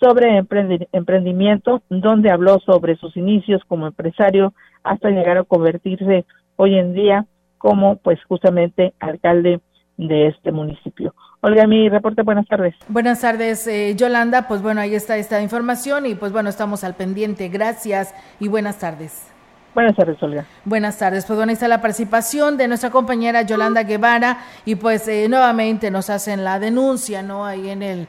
[0.00, 0.44] sobre
[0.92, 4.52] emprendimiento, donde habló sobre sus inicios como empresario
[4.86, 6.24] hasta llegar a convertirse
[6.56, 7.26] hoy en día
[7.58, 9.60] como pues justamente alcalde
[9.96, 11.14] de este municipio.
[11.40, 12.74] Olga, mi reporte, buenas tardes.
[12.88, 14.48] Buenas tardes, eh, Yolanda.
[14.48, 17.48] Pues bueno, ahí está esta información y pues bueno, estamos al pendiente.
[17.48, 19.32] Gracias y buenas tardes.
[19.74, 20.46] Buenas tardes, Olga.
[20.64, 21.26] Buenas tardes.
[21.26, 25.90] Pues bueno, ahí está la participación de nuestra compañera Yolanda Guevara y pues eh, nuevamente
[25.90, 27.44] nos hacen la denuncia, ¿no?
[27.44, 28.08] Ahí en el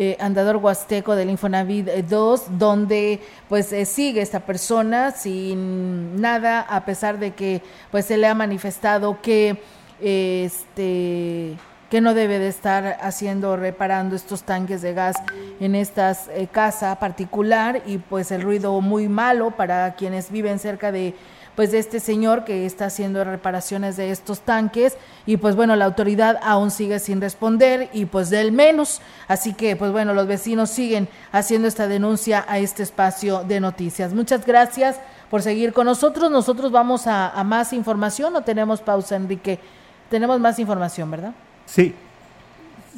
[0.00, 6.60] eh, andador huasteco del Infonavit 2, eh, donde pues eh, sigue esta persona sin nada,
[6.60, 9.60] a pesar de que pues se le ha manifestado que
[10.00, 11.56] este
[11.90, 15.16] que no debe de estar haciendo reparando estos tanques de gas
[15.58, 16.16] en esta
[16.52, 21.16] casa particular y pues el ruido muy malo para quienes viven cerca de
[21.58, 24.96] pues de este señor que está haciendo reparaciones de estos tanques.
[25.26, 29.74] Y pues bueno, la autoridad aún sigue sin responder y pues del menos, así que
[29.74, 34.14] pues bueno, los vecinos siguen haciendo esta denuncia a este espacio de noticias.
[34.14, 35.00] Muchas gracias
[35.32, 38.36] por seguir con nosotros, nosotros vamos a, a más información.
[38.36, 39.58] O tenemos pausa, Enrique,
[40.10, 41.32] tenemos más información, ¿verdad?
[41.66, 41.92] Sí,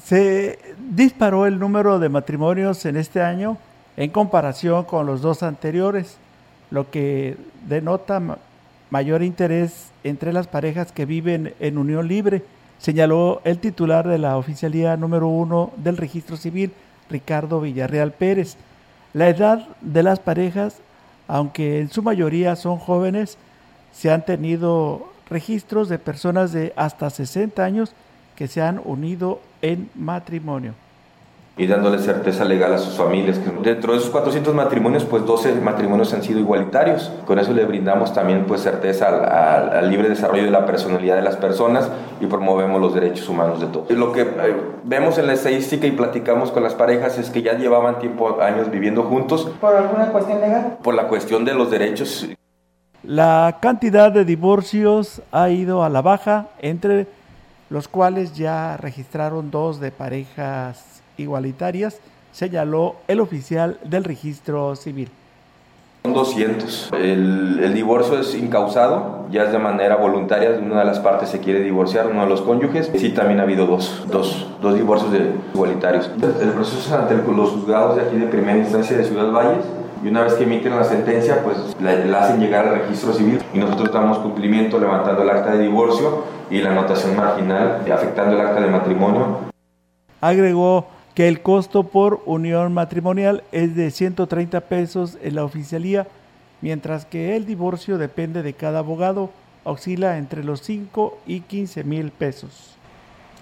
[0.05, 3.57] se disparó el número de matrimonios en este año
[3.97, 6.19] en comparación con los dos anteriores,
[6.71, 8.21] lo que denota
[8.91, 12.43] mayor interés entre las parejas que viven en unión libre,
[12.79, 16.73] señaló el titular de la oficialía número uno del registro civil,
[17.09, 18.57] Ricardo Villarreal Pérez.
[19.13, 20.79] La edad de las parejas,
[21.29, 23.39] aunque en su mayoría son jóvenes,
[23.93, 27.93] se han tenido registros de personas de hasta 60 años
[28.37, 30.75] que se han unido en matrimonio
[31.57, 33.39] y dándole certeza legal a sus familias.
[33.63, 37.13] Dentro de esos 400 matrimonios, pues 12 matrimonios han sido igualitarios.
[37.27, 39.09] Con eso le brindamos también pues certeza
[39.79, 43.67] al, libre desarrollo de la personalidad de las personas y promovemos los derechos humanos de
[43.67, 43.91] todos.
[43.91, 47.59] Lo que eh, vemos en la estadística y platicamos con las parejas es que ya
[47.59, 49.51] llevaban tiempo, años viviendo juntos.
[49.61, 50.79] ¿Por alguna cuestión legal?
[50.83, 52.27] Por la cuestión de los derechos.
[53.03, 57.07] La cantidad de divorcios ha ido a la baja, entre
[57.71, 62.01] los cuales ya registraron dos de parejas igualitarias,
[62.33, 65.11] señaló el oficial del registro civil.
[66.03, 66.91] Son 200.
[66.95, 71.61] El, divorcio es incausado, ya es de manera voluntaria, una de las partes se quiere
[71.61, 72.91] divorciar, uno de los cónyuges.
[72.97, 76.11] Sí, también ha habido dos, dos, dos divorcios de igualitarios.
[76.41, 79.65] El proceso es ante los juzgados de aquí de primera instancia de Ciudad Valles
[80.03, 83.39] y una vez que emiten la sentencia, pues la, la, hacen llegar al registro civil
[83.53, 88.41] y nosotros damos cumplimiento levantando el acta de divorcio y la anotación marginal afectando el
[88.41, 89.39] acta de matrimonio.
[90.23, 96.07] Agregó que el costo por unión matrimonial es de 130 pesos en la oficialía,
[96.61, 99.31] mientras que el divorcio depende de cada abogado,
[99.65, 102.80] oscila entre los 5 y 15 mil pesos.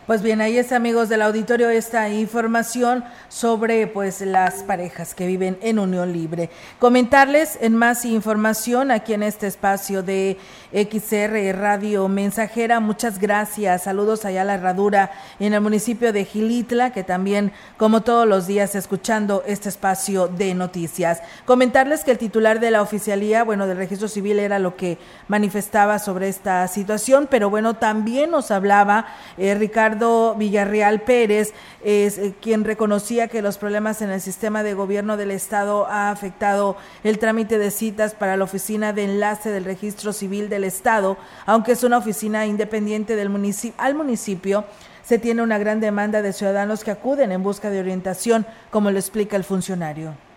[0.09, 5.59] Pues bien, ahí está, amigos del auditorio, esta información sobre pues las parejas que viven
[5.61, 6.49] en unión libre.
[6.79, 10.39] Comentarles en más información aquí en este espacio de
[10.73, 12.81] XR Radio Mensajera.
[12.81, 13.83] Muchas gracias.
[13.83, 18.47] Saludos allá a la herradura en el municipio de Gilitla, que también, como todos los
[18.47, 21.21] días, escuchando este espacio de noticias.
[21.45, 24.97] Comentarles que el titular de la oficialía, bueno, del registro civil era lo que
[25.29, 29.05] manifestaba sobre esta situación, pero bueno, también nos hablaba
[29.37, 29.98] eh, Ricardo
[30.37, 35.31] Villarreal Pérez es eh, quien reconocía que los problemas en el sistema de gobierno del
[35.31, 40.49] Estado ha afectado el trámite de citas para la oficina de enlace del registro civil
[40.49, 44.65] del Estado, aunque es una oficina independiente del municipio, al municipio
[45.03, 48.99] se tiene una gran demanda de ciudadanos que acuden en busca de orientación, como lo
[48.99, 50.28] explica el funcionario.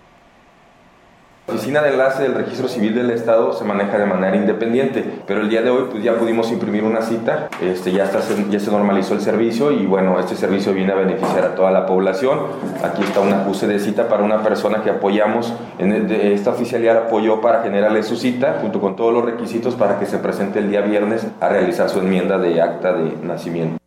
[1.51, 5.49] Oficina de enlace del registro civil del Estado se maneja de manera independiente, pero el
[5.49, 9.15] día de hoy pues ya pudimos imprimir una cita, este, ya, está, ya se normalizó
[9.15, 12.39] el servicio y bueno, este servicio viene a beneficiar a toda la población.
[12.81, 16.97] Aquí está un acuse de cita para una persona que apoyamos, en de esta oficialidad
[16.97, 20.69] apoyó para generarle su cita junto con todos los requisitos para que se presente el
[20.69, 23.80] día viernes a realizar su enmienda de acta de nacimiento.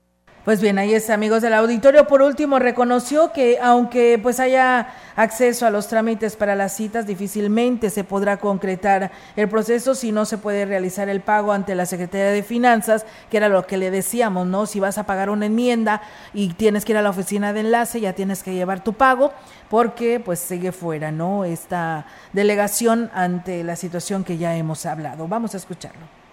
[0.45, 2.07] Pues bien, ahí está, amigos del auditorio.
[2.07, 7.88] Por último, reconoció que aunque pues haya acceso a los trámites para las citas, difícilmente
[7.88, 12.26] se podrá concretar el proceso si no se puede realizar el pago ante la Secretaría
[12.26, 14.66] de Finanzas, que era lo que le decíamos, ¿no?
[14.66, 16.03] Si vas a pagar una enmienda
[16.34, 19.32] y tienes que ir a la oficina de enlace, ya tienes que llevar tu pago,
[19.70, 21.47] porque pues sigue fuera, ¿no?
[21.47, 25.26] Esta delegación ante la situación que ya hemos hablado.
[25.26, 26.24] Vamos a escucharlo.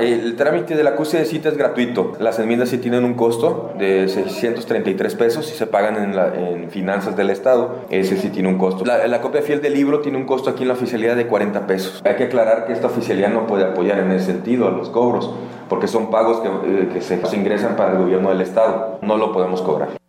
[0.00, 2.12] El trámite del acuse de cita es gratuito.
[2.20, 6.32] Las enmiendas sí tienen un costo de 633 pesos y se pagan en, la,
[6.70, 7.80] finanzas del Estado.
[7.90, 8.84] Ese sí tiene un costo.
[8.84, 11.66] La, la, copia fiel del libro tiene un costo aquí en la oficialidad de 40
[11.66, 12.00] pesos.
[12.04, 15.34] Hay que aclarar que esta oficialidad no puede apoyar en ese sentido a los cobros,
[15.68, 19.00] porque son pagos que, eh, se ingresan para el gobierno del Estado.
[19.02, 20.01] No lo podemos cobrar.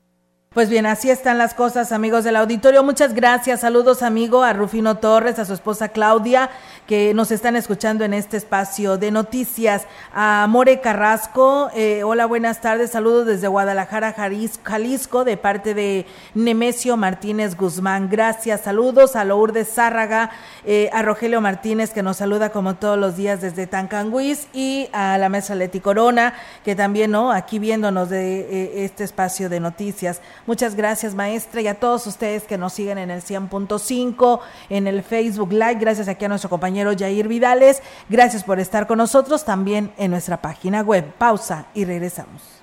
[0.54, 2.84] Pues bien, así están las cosas, amigos del auditorio.
[2.84, 3.62] Muchas gracias.
[3.62, 6.52] Saludos, amigo, a Rufino Torres, a su esposa Claudia,
[6.86, 9.88] que nos están escuchando en este espacio de noticias.
[10.14, 12.92] A More Carrasco, eh, hola, buenas tardes.
[12.92, 18.08] Saludos desde Guadalajara, Jalisco, de parte de Nemesio Martínez Guzmán.
[18.12, 18.62] Gracias.
[18.62, 20.30] Saludos a Lourdes Zárraga,
[20.66, 25.18] eh, a Rogelio Martínez, que nos saluda como todos los días desde Tancanguis, y a
[25.18, 27.32] la mesa Leti Corona, que también, ¿no?
[27.32, 30.22] Aquí viéndonos de eh, este espacio de noticias.
[30.46, 34.40] Muchas gracias, maestra, y a todos ustedes que nos siguen en el 100.5,
[34.70, 35.76] en el Facebook Live.
[35.76, 37.82] Gracias aquí a nuestro compañero Jair Vidales.
[38.10, 41.14] Gracias por estar con nosotros también en nuestra página web.
[41.18, 42.63] Pausa y regresamos.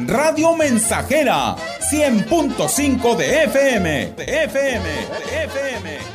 [0.08, 1.56] Radio Mensajera,
[1.92, 4.90] 100.5 de FM, de FM, de FM,
[5.28, 6.15] de FM.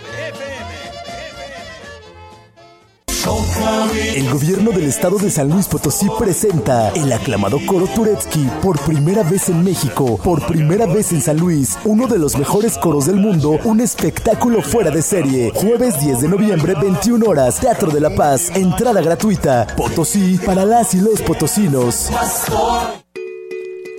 [4.15, 9.23] El gobierno del estado de San Luis Potosí presenta el aclamado coro Turetsky por primera
[9.23, 13.17] vez en México, por primera vez en San Luis, uno de los mejores coros del
[13.17, 15.53] mundo, un espectáculo fuera de serie.
[15.55, 19.67] Jueves 10 de noviembre, 21 horas, Teatro de la Paz, entrada gratuita.
[19.77, 22.11] Potosí para las y los potosinos.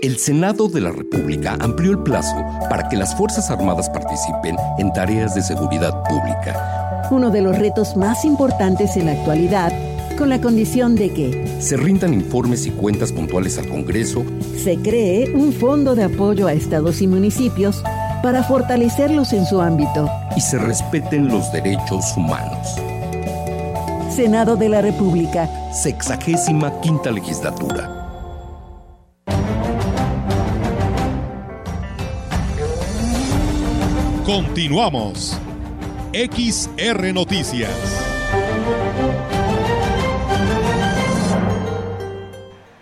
[0.02, 2.36] El Senado de la República amplió el plazo
[2.70, 7.96] para que las Fuerzas Armadas participen en tareas de seguridad pública uno de los retos
[7.96, 9.72] más importantes en la actualidad,
[10.18, 14.24] con la condición de que se rindan informes y cuentas puntuales al Congreso,
[14.58, 17.84] se cree un fondo de apoyo a estados y municipios
[18.24, 22.76] para fortalecerlos en su ámbito y se respeten los derechos humanos.
[24.10, 25.50] Senado de la República.
[25.74, 27.98] Sexagésima quinta legislatura.
[34.26, 35.40] Continuamos.
[36.14, 37.72] XR Noticias.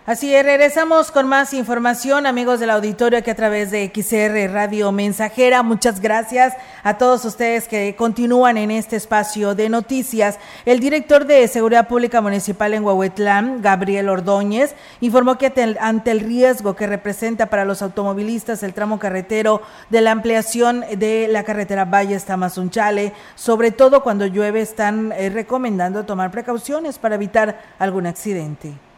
[0.09, 4.91] Así es, regresamos con más información, amigos del auditorio, que a través de XR Radio
[4.91, 5.61] Mensajera.
[5.61, 10.39] Muchas gracias a todos ustedes que continúan en este espacio de noticias.
[10.65, 16.75] El director de Seguridad Pública Municipal en Huehuetlán, Gabriel Ordóñez, informó que ante el riesgo
[16.75, 22.25] que representa para los automovilistas el tramo carretero de la ampliación de la carretera Valles
[22.25, 28.88] Tamazunchale, sobre todo cuando llueve, están eh, recomendando tomar precauciones para evitar algún accidente.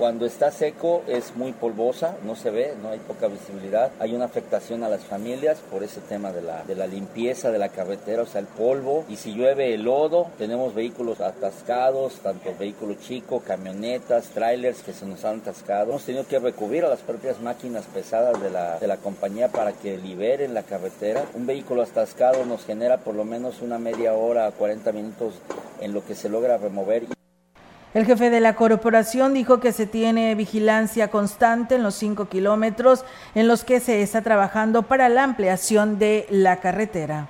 [0.00, 3.90] Cuando está seco es muy polvosa, no se ve, no hay poca visibilidad.
[3.98, 7.58] Hay una afectación a las familias por ese tema de la, de la limpieza de
[7.58, 9.04] la carretera, o sea, el polvo.
[9.10, 15.04] Y si llueve el lodo, tenemos vehículos atascados, tanto vehículos chicos, camionetas, trailers que se
[15.04, 15.90] nos han atascado.
[15.90, 19.74] Hemos tenido que recubrir a las propias máquinas pesadas de la, de la compañía para
[19.74, 21.26] que liberen la carretera.
[21.34, 25.34] Un vehículo atascado nos genera por lo menos una media hora, 40 minutos
[25.82, 27.19] en lo que se logra remover.
[27.92, 33.04] El jefe de la corporación dijo que se tiene vigilancia constante en los cinco kilómetros
[33.34, 37.28] en los que se está trabajando para la ampliación de la carretera.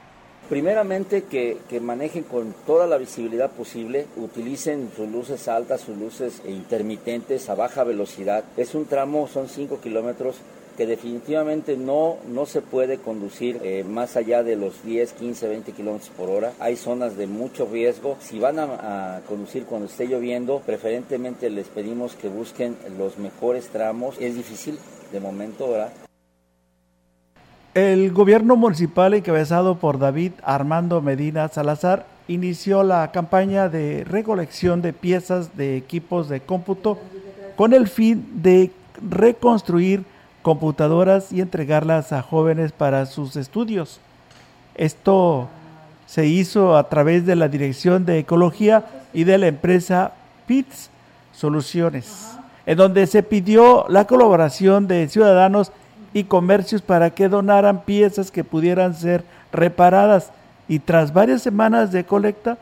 [0.50, 7.48] Primeramente que, manejen con toda la visibilidad posible, utilicen sus luces altas, sus luces intermitentes
[7.48, 8.44] a baja velocidad.
[8.58, 10.36] Es un tramo, son 5 kilómetros
[10.80, 15.72] que definitivamente no, no se puede conducir eh, más allá de los 10, 15, 20
[15.72, 16.54] kilómetros por hora.
[16.58, 18.16] Hay zonas de mucho riesgo.
[18.18, 23.68] Si van a, a, conducir cuando esté lloviendo, preferentemente les pedimos que busquen los mejores
[23.68, 24.16] tramos.
[24.18, 24.78] Es difícil
[25.12, 25.92] de momento, ¿verdad?
[27.74, 34.94] El gobierno municipal encabezado por David Armando Medina Salazar inició la campaña de recolección de
[34.94, 36.96] piezas de equipos de cómputo
[37.54, 38.70] con el fin de
[39.06, 40.04] reconstruir
[40.42, 44.00] computadoras y entregarlas a jóvenes para sus estudios.
[44.74, 45.48] Esto
[46.06, 50.12] se hizo a través de la Dirección de Ecología y de la empresa
[50.46, 50.90] PITS
[51.32, 52.36] Soluciones,
[52.66, 55.72] en donde se pidió la colaboración de ciudadanos
[56.12, 60.32] y comercios para que donaran piezas que pudieran ser reparadas
[60.68, 62.58] y tras varias semanas de colecta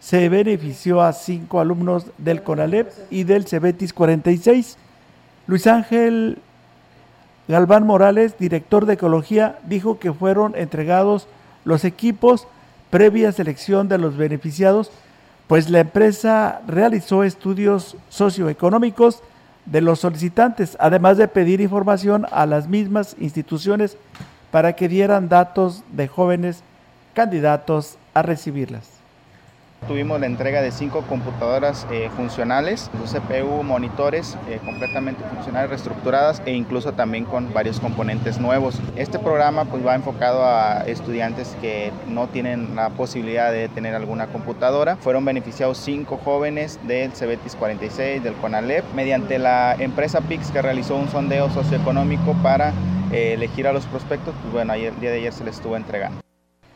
[0.00, 4.78] se benefició a cinco alumnos del CONALEP y del CEBETIS 46.
[5.46, 6.38] Luis Ángel
[7.50, 11.26] Galván Morales, director de Ecología, dijo que fueron entregados
[11.64, 12.46] los equipos
[12.90, 14.92] previa selección de los beneficiados,
[15.48, 19.22] pues la empresa realizó estudios socioeconómicos
[19.66, 23.96] de los solicitantes, además de pedir información a las mismas instituciones
[24.52, 26.62] para que dieran datos de jóvenes
[27.14, 28.99] candidatos a recibirlas.
[29.88, 36.52] Tuvimos la entrega de cinco computadoras eh, funcionales, CPU, monitores eh, completamente funcionales, reestructuradas e
[36.52, 38.80] incluso también con varios componentes nuevos.
[38.96, 44.26] Este programa pues va enfocado a estudiantes que no tienen la posibilidad de tener alguna
[44.28, 44.96] computadora.
[44.96, 50.96] Fueron beneficiados cinco jóvenes del CEBETIS 46, del CONALEP, mediante la empresa PIX que realizó
[50.96, 52.72] un sondeo socioeconómico para
[53.12, 54.34] eh, elegir a los prospectos.
[54.42, 56.29] Pues bueno, ayer, el día de ayer se les estuvo entregando.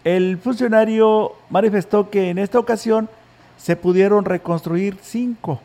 [0.05, 3.09] El funcionario manifestó que en esta ocasión
[3.57, 5.61] se pudieron reconstruir cinco,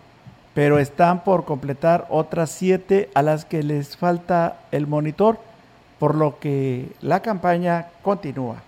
[0.54, 5.40] pero están por completar otras siete a las que les falta el monitor,
[6.00, 8.64] por lo que la campaña continúa.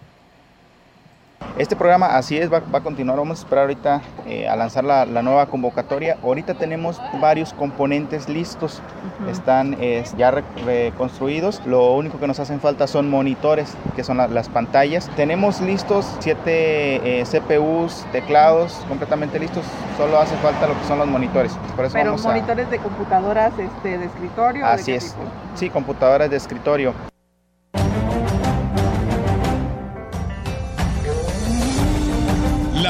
[1.58, 5.06] Este programa así es, va, a continuar, vamos a esperar ahorita eh, a lanzar la,
[5.06, 6.18] nueva convocatoria.
[6.24, 8.82] Ahorita tenemos varios componentes listos,
[9.30, 9.78] están
[10.18, 15.10] ya reconstruidos, lo único que nos hacen falta son monitores, que son las pantallas.
[15.16, 19.66] Tenemos listos siete eh, CPUs, teclados completamente listos,
[19.98, 21.56] solo hace falta lo que son los monitores.
[21.94, 24.66] Pero monitores de computadoras este, de escritorio.
[24.66, 25.16] Así es,
[25.56, 27.11] sí, computadoras de escritorio.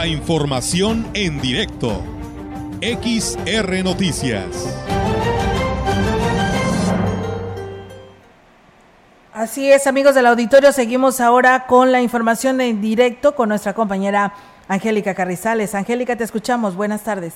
[0.02, 2.02] La información en directo.
[2.82, 4.48] XR Noticias.
[9.32, 14.34] Así es, amigos del auditorio, seguimos ahora con la información en directo con nuestra compañera
[14.68, 15.76] Angélica Carrizales.
[15.76, 16.76] Angélica, te escuchamos.
[16.76, 17.36] Buenas tardes.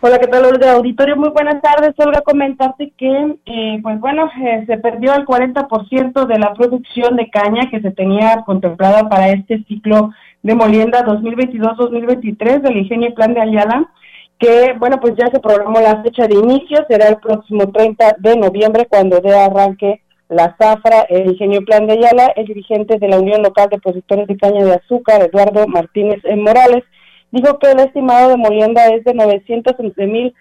[0.00, 0.72] Hola, ¿qué tal, Olga?
[0.72, 1.94] Auditorio, muy buenas tardes.
[1.96, 7.30] Olga, comentarte que, eh, pues bueno, eh, se perdió el 40% de la producción de
[7.30, 10.10] caña que se tenía contemplada para este ciclo
[10.42, 13.88] de molienda 2022-2023 del Ingenio Plan de Ayala,
[14.38, 18.36] que, bueno, pues ya se programó la fecha de inicio, será el próximo 30 de
[18.36, 23.20] noviembre cuando dé arranque la zafra, el Ingenio Plan de Ayala, el dirigente de la
[23.20, 26.82] Unión Local de Productores de Caña de Azúcar, Eduardo Martínez Morales,
[27.30, 30.34] dijo que el estimado de molienda es de 911 mil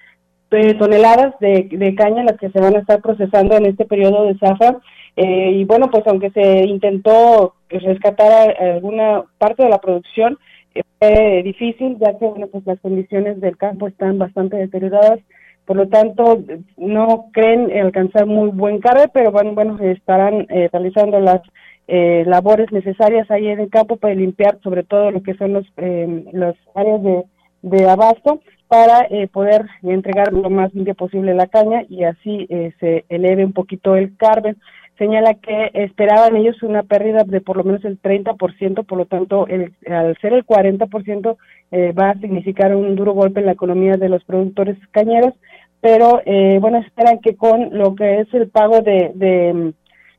[0.51, 4.25] eh, toneladas de, de, caña las que se van a estar procesando en este periodo
[4.25, 4.79] de zafra.
[5.15, 10.37] Eh, y bueno, pues aunque se intentó rescatar alguna parte de la producción,
[10.75, 15.19] eh, fue difícil, ya que bueno, pues las condiciones del campo están bastante deterioradas.
[15.65, 16.43] Por lo tanto,
[16.77, 21.41] no creen alcanzar muy buen cargo, pero bueno, bueno estarán realizando las
[21.87, 26.55] labores necesarias ahí en el campo para limpiar sobre todo lo que son los, las
[26.73, 27.23] áreas de,
[27.61, 28.41] de abasto
[28.71, 33.43] para eh, poder entregar lo más limpio posible la caña y así eh, se eleve
[33.43, 34.57] un poquito el carbon.
[35.01, 39.47] Señala que esperaban ellos una pérdida de por lo menos el 30%, por lo tanto,
[39.47, 41.37] el, al ser el 40%
[41.71, 45.33] eh, va a significar un duro golpe en la economía de los productores cañeros,
[45.81, 49.73] pero eh, bueno, esperan que con lo que es el pago de, de,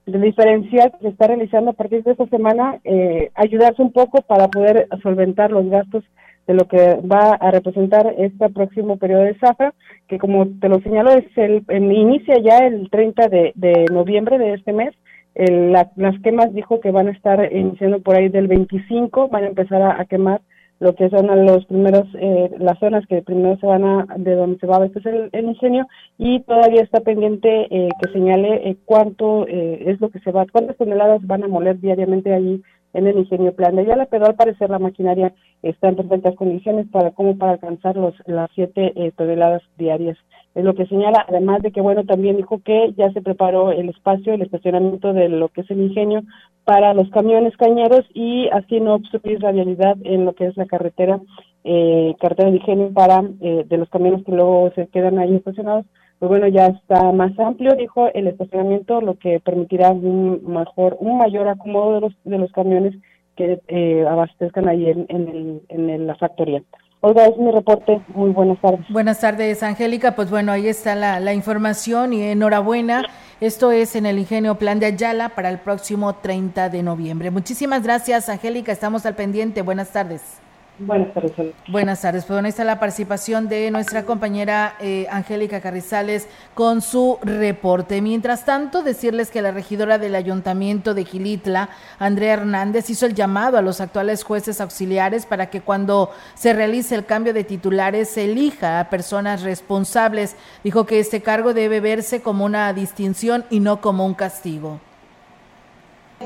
[0.07, 4.23] de diferencial que se está realizando a partir de esta semana, eh, ayudarse un poco
[4.23, 6.05] para poder solventar los gastos
[6.47, 9.75] de lo que va a representar este próximo periodo de zafra,
[10.09, 14.73] que como te lo señalo, es el, inicia ya el 30 de, noviembre de este
[14.73, 14.93] mes.
[15.35, 19.83] las quemas dijo que van a estar iniciando por ahí del 25, van a empezar
[19.83, 20.41] a, quemar
[20.83, 24.59] lo que son los primeros, eh, las zonas que primero se van a, de donde
[24.59, 25.87] se va a abastecer el, ingenio
[26.19, 30.77] y todavía está pendiente eh, que señale eh, cuánto es lo que se va, cuántas
[30.77, 32.61] toneladas van a moler diariamente allí
[32.93, 35.33] en el ingenio plan de Ayala, pero al parecer la maquinaria
[35.63, 40.19] está en perfectas condiciones para como para alcanzar los, las siete toneladas diarias
[40.55, 43.89] es lo que señala, además de que, bueno, también dijo que ya se preparó el
[43.89, 46.23] espacio, el estacionamiento de lo que es el ingenio
[46.65, 50.67] para los camiones cañeros y así no obstruir la vialidad en lo que es la
[50.67, 51.21] carretera,
[51.65, 55.87] eh, carretera de ingenio para eh, de los camiones que luego se quedan ahí estacionados.
[56.23, 61.19] Pues bueno, ya está más amplio, dijo el estacionamiento, lo que permitirá un mejor, un
[61.19, 62.95] mayor acomodo de los, de los camiones
[63.35, 66.63] que eh, abastezcan ahí en, en, el, en la factoría.
[67.01, 68.01] Oiga, es mi reporte.
[68.15, 68.87] Muy buenas tardes.
[68.89, 70.15] Buenas tardes, Angélica.
[70.15, 73.03] Pues bueno, ahí está la, la, información y enhorabuena.
[73.41, 77.33] Esto es en el Ingenio Plan de Ayala para el próximo 30 de noviembre.
[77.33, 78.71] Muchísimas gracias, Angélica.
[78.71, 79.63] Estamos al pendiente.
[79.63, 80.42] Buenas tardes.
[80.87, 81.33] Buenas tardes.
[81.69, 82.25] Buenas tardes.
[82.25, 88.03] Pues bueno, está la participación de nuestra compañera eh, Angélica Carrizales con su reporte.
[88.03, 91.69] Mientras tanto, decirles que la regidora del Ayuntamiento de Gilitla,
[92.01, 96.97] Andrea Hernández, hizo el llamado a los actuales jueces auxiliares para que cuando se realice
[96.97, 100.35] el cambio de titulares se elija a personas responsables.
[100.65, 104.81] Dijo que este cargo debe verse como una distinción y no como un castigo.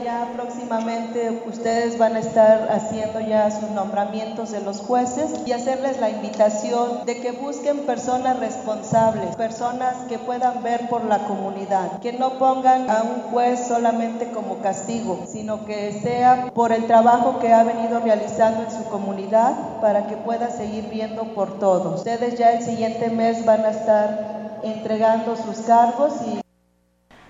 [0.04, 5.98] Ya próximamente ustedes van a estar haciendo ya sus nombramientos de los jueces y hacerles
[6.00, 12.12] la invitación de que busquen personas responsables, personas que puedan ver por la comunidad, que
[12.12, 17.52] no pongan a un juez solamente como castigo, sino que sea por el trabajo que
[17.52, 21.98] ha venido realizando en su comunidad para que pueda seguir viendo por todos.
[21.98, 26.45] Ustedes ya el siguiente mes van a estar entregando sus cargos y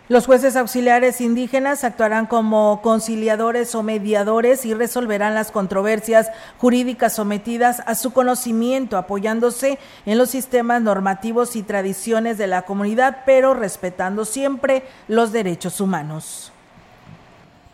[0.08, 7.82] los jueces auxiliares indígenas actuarán como conciliadores o mediadores y resolverán las controversias jurídicas sometidas
[7.86, 14.24] a su conocimiento, apoyándose en los sistemas normativos y tradiciones de la comunidad, pero respetando
[14.24, 16.52] siempre los derechos humanos.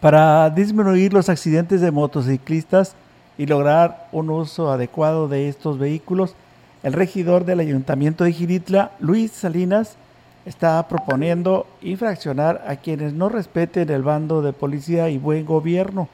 [0.00, 2.94] Para disminuir los accidentes de motociclistas
[3.36, 6.34] y lograr un uso adecuado de estos vehículos,
[6.82, 9.96] el regidor del Ayuntamiento de Giritla, Luis Salinas,
[10.44, 16.08] está proponiendo infraccionar a quienes no respeten el bando de policía y buen gobierno.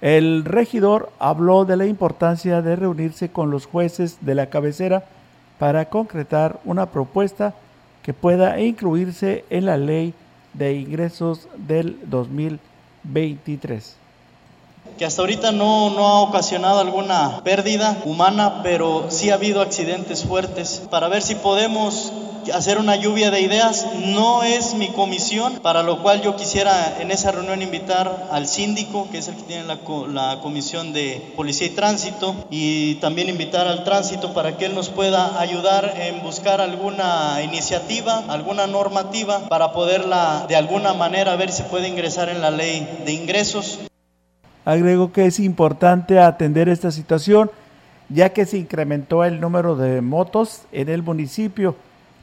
[0.00, 5.04] El regidor habló de la importancia de reunirse con los jueces de la cabecera
[5.58, 7.54] para concretar una propuesta
[8.02, 10.14] que pueda incluirse en la ley
[10.52, 13.96] de ingresos del 2023
[14.98, 20.24] que hasta ahorita no, no ha ocasionado alguna pérdida humana, pero sí ha habido accidentes
[20.24, 22.12] fuertes, para ver si podemos
[22.52, 23.86] hacer una lluvia de ideas.
[24.04, 29.08] No es mi comisión, para lo cual yo quisiera en esa reunión invitar al síndico,
[29.10, 29.78] que es el que tiene la,
[30.08, 34.88] la comisión de policía y tránsito, y también invitar al tránsito para que él nos
[34.88, 41.62] pueda ayudar en buscar alguna iniciativa, alguna normativa para poderla de alguna manera ver si
[41.64, 43.78] puede ingresar en la ley de ingresos.
[44.64, 47.50] Agrego que es importante atender esta situación
[48.08, 51.76] ya que se incrementó el número de motos en el municipio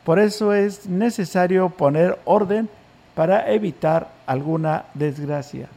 [0.04, 2.70] por eso es necesario poner orden
[3.16, 5.68] para evitar alguna desgracia.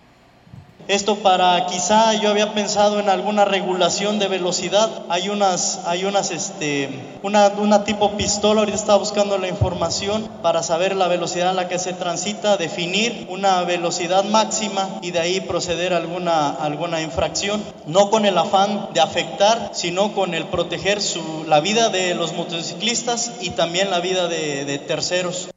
[0.89, 4.89] Esto para quizá yo había pensado en alguna regulación de velocidad.
[5.09, 6.89] Hay unas, hay unas, este,
[7.25, 8.61] una, una tipo pistola.
[8.61, 13.27] Ahorita estaba buscando la información para saber la velocidad a la que se transita, definir
[13.31, 17.61] una velocidad máxima y de ahí proceder a alguna, alguna infracción.
[17.87, 22.33] No con el afán de afectar, sino con el proteger su, la vida de los
[22.33, 25.49] motociclistas y también la vida de, de terceros.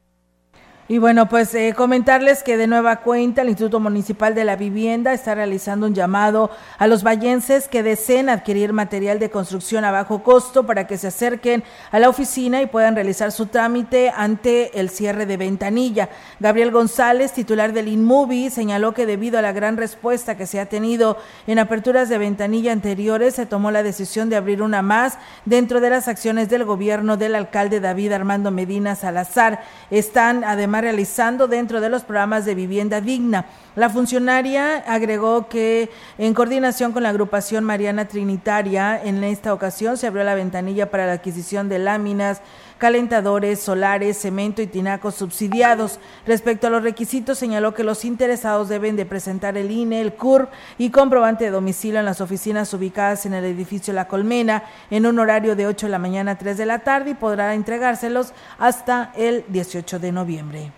[0.90, 5.12] Y bueno, pues eh, comentarles que de nueva cuenta el Instituto Municipal de la Vivienda
[5.12, 10.24] está realizando un llamado a los vallenses que deseen adquirir material de construcción a bajo
[10.24, 11.62] costo para que se acerquen
[11.92, 16.08] a la oficina y puedan realizar su trámite ante el cierre de ventanilla.
[16.40, 20.66] Gabriel González, titular del InMovie, señaló que debido a la gran respuesta que se ha
[20.66, 25.80] tenido en aperturas de ventanilla anteriores, se tomó la decisión de abrir una más dentro
[25.80, 29.62] de las acciones del gobierno del alcalde David Armando Medina Salazar.
[29.92, 33.46] Están además realizando dentro de los programas de vivienda digna.
[33.76, 40.06] La funcionaria agregó que en coordinación con la agrupación Mariana Trinitaria, en esta ocasión se
[40.06, 42.42] abrió la ventanilla para la adquisición de láminas,
[42.80, 46.00] calentadores, solares, cemento y tinacos subsidiados.
[46.26, 50.48] Respecto a los requisitos, señaló que los interesados deben de presentar el INE, el CUR
[50.78, 55.18] y comprobante de domicilio en las oficinas ubicadas en el edificio La Colmena en un
[55.18, 59.12] horario de 8 de la mañana a 3 de la tarde y podrá entregárselos hasta
[59.14, 60.72] el 18 de noviembre.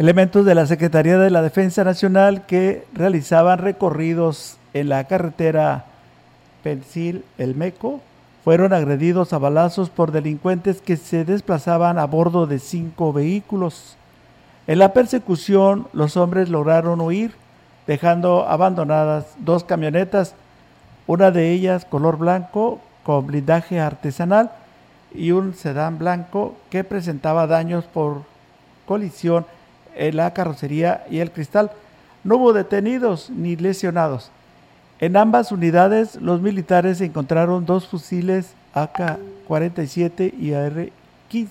[0.00, 5.86] Elementos de la Secretaría de la Defensa Nacional que realizaban recorridos en la carretera
[6.64, 8.00] Pensil El Meco
[8.46, 13.96] fueron agredidos a balazos por delincuentes que se desplazaban a bordo de cinco vehículos.
[14.68, 17.34] En la persecución, los hombres lograron huir,
[17.88, 20.36] dejando abandonadas dos camionetas,
[21.08, 24.52] una de ellas color blanco con blindaje artesanal
[25.12, 28.22] y un sedán blanco que presentaba daños por
[28.86, 29.44] colisión
[29.96, 31.72] en la carrocería y el cristal.
[32.22, 34.30] No hubo detenidos ni lesionados.
[35.00, 41.48] En ambas unidades los militares encontraron dos fusiles AK-47 y AR-15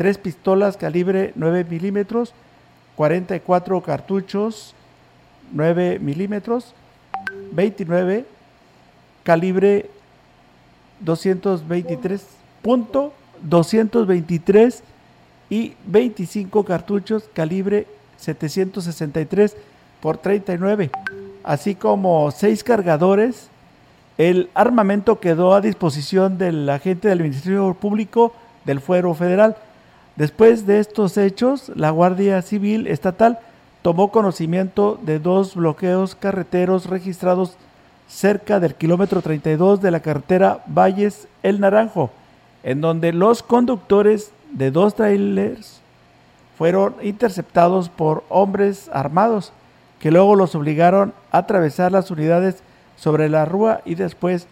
[0.00, 2.32] tres pistolas calibre 9 milímetros,
[2.96, 4.74] 44 cartuchos
[5.52, 6.72] 9 milímetros,
[7.52, 8.24] 29
[9.24, 9.90] calibre
[11.00, 12.26] 223
[12.62, 13.12] punto
[13.42, 14.82] 223
[15.50, 19.54] y 25 cartuchos calibre 763
[20.00, 20.90] por 39,
[21.44, 23.48] así como seis cargadores.
[24.18, 28.32] El armamento quedó a disposición del agente del Ministerio Público
[28.64, 29.56] del Fuero Federal
[30.20, 33.38] Después de estos hechos, la Guardia Civil Estatal
[33.80, 37.54] tomó conocimiento de dos bloqueos carreteros registrados
[38.06, 42.10] cerca del kilómetro 32 de la carretera Valles El Naranjo,
[42.64, 45.80] en donde los conductores de dos trailers
[46.58, 49.54] fueron interceptados por hombres armados
[50.00, 52.62] que luego los obligaron a atravesar las unidades
[52.96, 54.48] sobre la rúa y después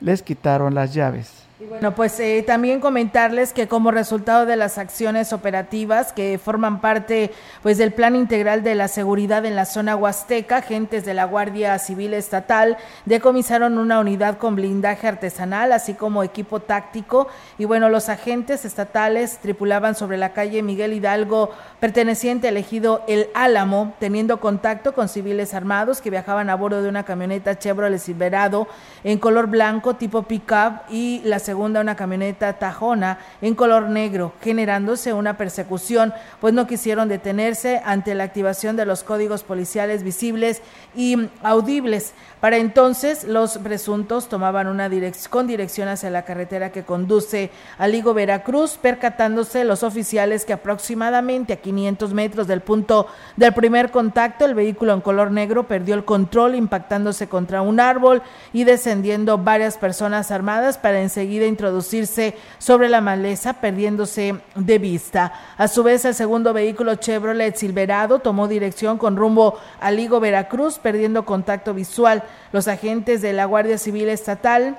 [0.00, 5.32] les quitaron las llaves bueno, pues eh, también comentarles que como resultado de las acciones
[5.32, 7.30] operativas que forman parte
[7.62, 11.78] pues del plan integral de la seguridad en la zona huasteca, agentes de la Guardia
[11.78, 17.28] Civil Estatal decomisaron una unidad con blindaje artesanal, así como equipo táctico.
[17.58, 21.50] Y bueno, los agentes estatales tripulaban sobre la calle Miguel Hidalgo,
[21.80, 26.88] perteneciente al ejido El Álamo, teniendo contacto con civiles armados que viajaban a bordo de
[26.88, 28.68] una camioneta Chevrolet Silverado
[29.04, 35.12] en color blanco tipo pickup y la segunda una camioneta Tajona en color negro, generándose
[35.12, 40.62] una persecución, pues no quisieron detenerse ante la activación de los códigos policiales visibles
[40.96, 42.14] y audibles.
[42.40, 47.86] Para entonces, los presuntos tomaban una dirección con dirección hacia la carretera que conduce a
[47.86, 54.46] Ligo Veracruz, percatándose los oficiales que aproximadamente a 500 metros del punto del primer contacto,
[54.46, 58.22] el vehículo en color negro perdió el control, impactándose contra un árbol
[58.54, 65.32] y descendiendo varias personas armadas para enseguida introducirse sobre la maleza, perdiéndose de vista.
[65.56, 70.78] A su vez, el segundo vehículo Chevrolet Silverado tomó dirección con rumbo a Ligo, Veracruz,
[70.78, 72.22] perdiendo contacto visual.
[72.52, 74.78] Los agentes de la Guardia Civil Estatal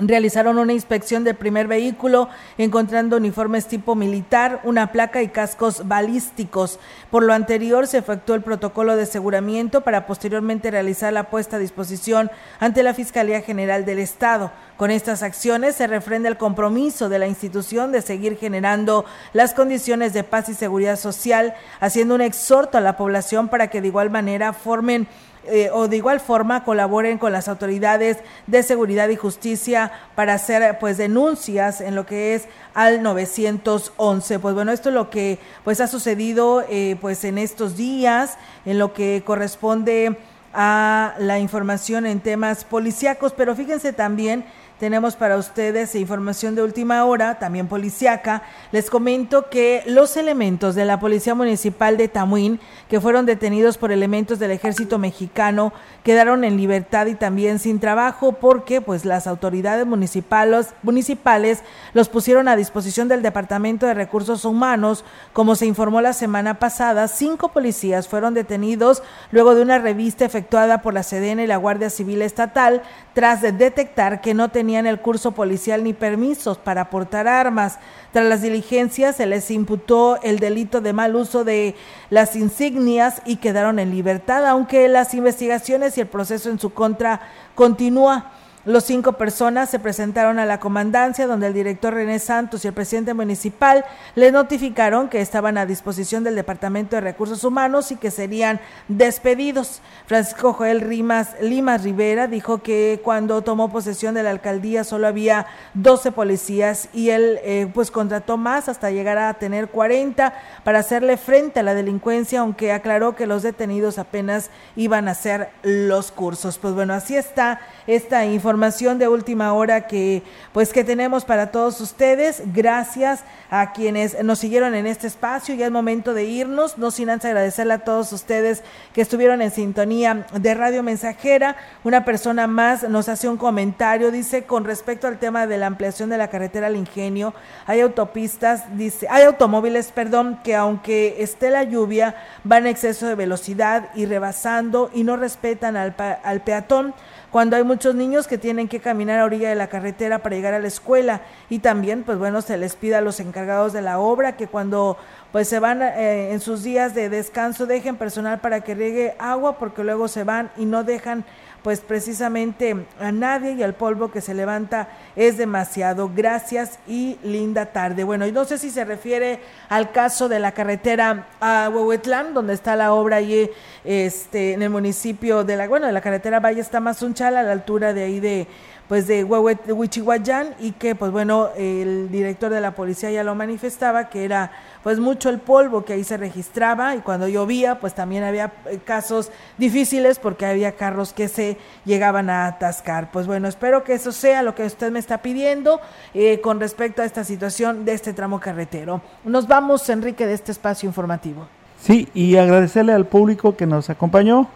[0.00, 6.78] Realizaron una inspección del primer vehículo, encontrando uniformes tipo militar, una placa y cascos balísticos.
[7.10, 11.58] Por lo anterior, se efectuó el protocolo de aseguramiento para posteriormente realizar la puesta a
[11.58, 14.50] disposición ante la Fiscalía General del Estado.
[14.78, 20.14] Con estas acciones se refrenda el compromiso de la institución de seguir generando las condiciones
[20.14, 24.08] de paz y seguridad social, haciendo un exhorto a la población para que de igual
[24.08, 25.06] manera formen
[25.44, 30.78] eh, o de igual forma colaboren con las autoridades de seguridad y justicia para hacer
[30.78, 34.38] pues denuncias en lo que es al 911.
[34.38, 38.78] Pues bueno, esto es lo que pues ha sucedido eh, pues en estos días, en
[38.78, 40.16] lo que corresponde
[40.54, 44.44] a la información en temas policíacos, pero fíjense también
[44.82, 48.42] tenemos para ustedes información de última hora, también policiaca.
[48.72, 52.58] Les comento que los elementos de la Policía Municipal de Tamuín,
[52.88, 55.72] que fueron detenidos por elementos del ejército mexicano,
[56.02, 61.62] quedaron en libertad y también sin trabajo porque pues las autoridades municipales, municipales
[61.94, 65.04] los pusieron a disposición del Departamento de Recursos Humanos.
[65.32, 70.82] Como se informó la semana pasada, cinco policías fueron detenidos luego de una revista efectuada
[70.82, 72.82] por la Sedena y la Guardia Civil Estatal
[73.14, 77.78] tras de detectar que no tenían el curso policial ni permisos para portar armas.
[78.12, 81.74] Tras las diligencias se les imputó el delito de mal uso de
[82.10, 87.20] las insignias y quedaron en libertad, aunque las investigaciones y el proceso en su contra
[87.54, 88.32] continúa.
[88.64, 92.74] Los cinco personas se presentaron a la comandancia donde el director René Santos y el
[92.74, 93.84] presidente municipal
[94.14, 99.82] les notificaron que estaban a disposición del Departamento de Recursos Humanos y que serían despedidos.
[100.06, 105.46] Francisco Joel Rimas, Limas Rivera dijo que cuando tomó posesión de la alcaldía solo había
[105.74, 111.16] 12 policías y él eh, pues contrató más hasta llegar a tener 40 para hacerle
[111.16, 116.58] frente a la delincuencia, aunque aclaró que los detenidos apenas iban a hacer los cursos.
[116.58, 117.58] Pues bueno, así está
[117.88, 120.22] esta información información de última hora que
[120.52, 122.42] pues que tenemos para todos ustedes.
[122.52, 125.54] Gracias a quienes nos siguieron en este espacio.
[125.54, 129.50] Ya es momento de irnos, no sin antes agradecerle a todos ustedes que estuvieron en
[129.50, 131.56] sintonía de Radio Mensajera.
[131.82, 136.10] Una persona más nos hace un comentario, dice, con respecto al tema de la ampliación
[136.10, 137.32] de la carretera al Ingenio,
[137.66, 143.14] hay autopistas, dice, hay automóviles, perdón, que aunque esté la lluvia, van a exceso de
[143.14, 146.92] velocidad y rebasando y no respetan al, al peatón
[147.32, 150.52] cuando hay muchos niños que tienen que caminar a orilla de la carretera para llegar
[150.52, 151.22] a la escuela.
[151.48, 154.98] Y también pues bueno se les pide a los encargados de la obra que cuando
[155.32, 159.56] pues se van eh, en sus días de descanso dejen personal para que riegue agua
[159.58, 161.24] porque luego se van y no dejan
[161.62, 166.10] pues precisamente a nadie y el polvo que se levanta es demasiado.
[166.14, 168.04] Gracias y linda tarde.
[168.04, 172.54] Bueno, y no sé si se refiere al caso de la carretera a Huehuetlán, donde
[172.54, 173.48] está la obra allí
[173.84, 177.92] este, en el municipio de la, bueno, de la carretera Valle Tamazunchal, a la altura
[177.92, 178.46] de ahí de
[178.88, 184.10] pues de Huichihuayán y que pues bueno el director de la policía ya lo manifestaba
[184.10, 184.52] que era
[184.82, 188.80] pues mucho el polvo que ahí se registraba y cuando llovía pues también había eh,
[188.84, 193.10] casos difíciles porque había carros que se llegaban a atascar.
[193.12, 195.80] Pues bueno, espero que eso sea lo que usted me está pidiendo
[196.14, 199.00] eh, con respecto a esta situación de este tramo carretero.
[199.24, 201.46] Nos vamos, Enrique, de este espacio informativo.
[201.80, 204.48] Sí, y agradecerle al público que nos acompañó.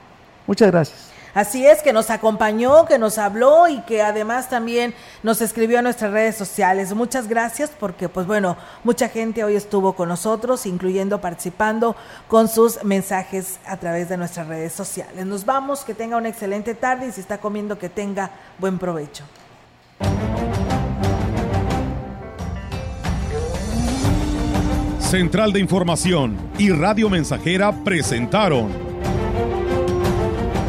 [0.47, 1.16] Muchas gracias.
[1.37, 5.83] Así es, que nos acompañó, que nos habló y que además también nos escribió a
[5.83, 6.95] nuestras redes sociales.
[6.95, 11.95] Muchas gracias porque, pues bueno, mucha gente hoy estuvo con nosotros, incluyendo participando
[12.27, 15.27] con sus mensajes a través de nuestras redes sociales.
[15.27, 19.25] Nos vamos, que tenga una excelente tarde y si está comiendo, que tenga buen provecho.
[25.01, 28.96] Central de Información y Radio Mensajera presentaron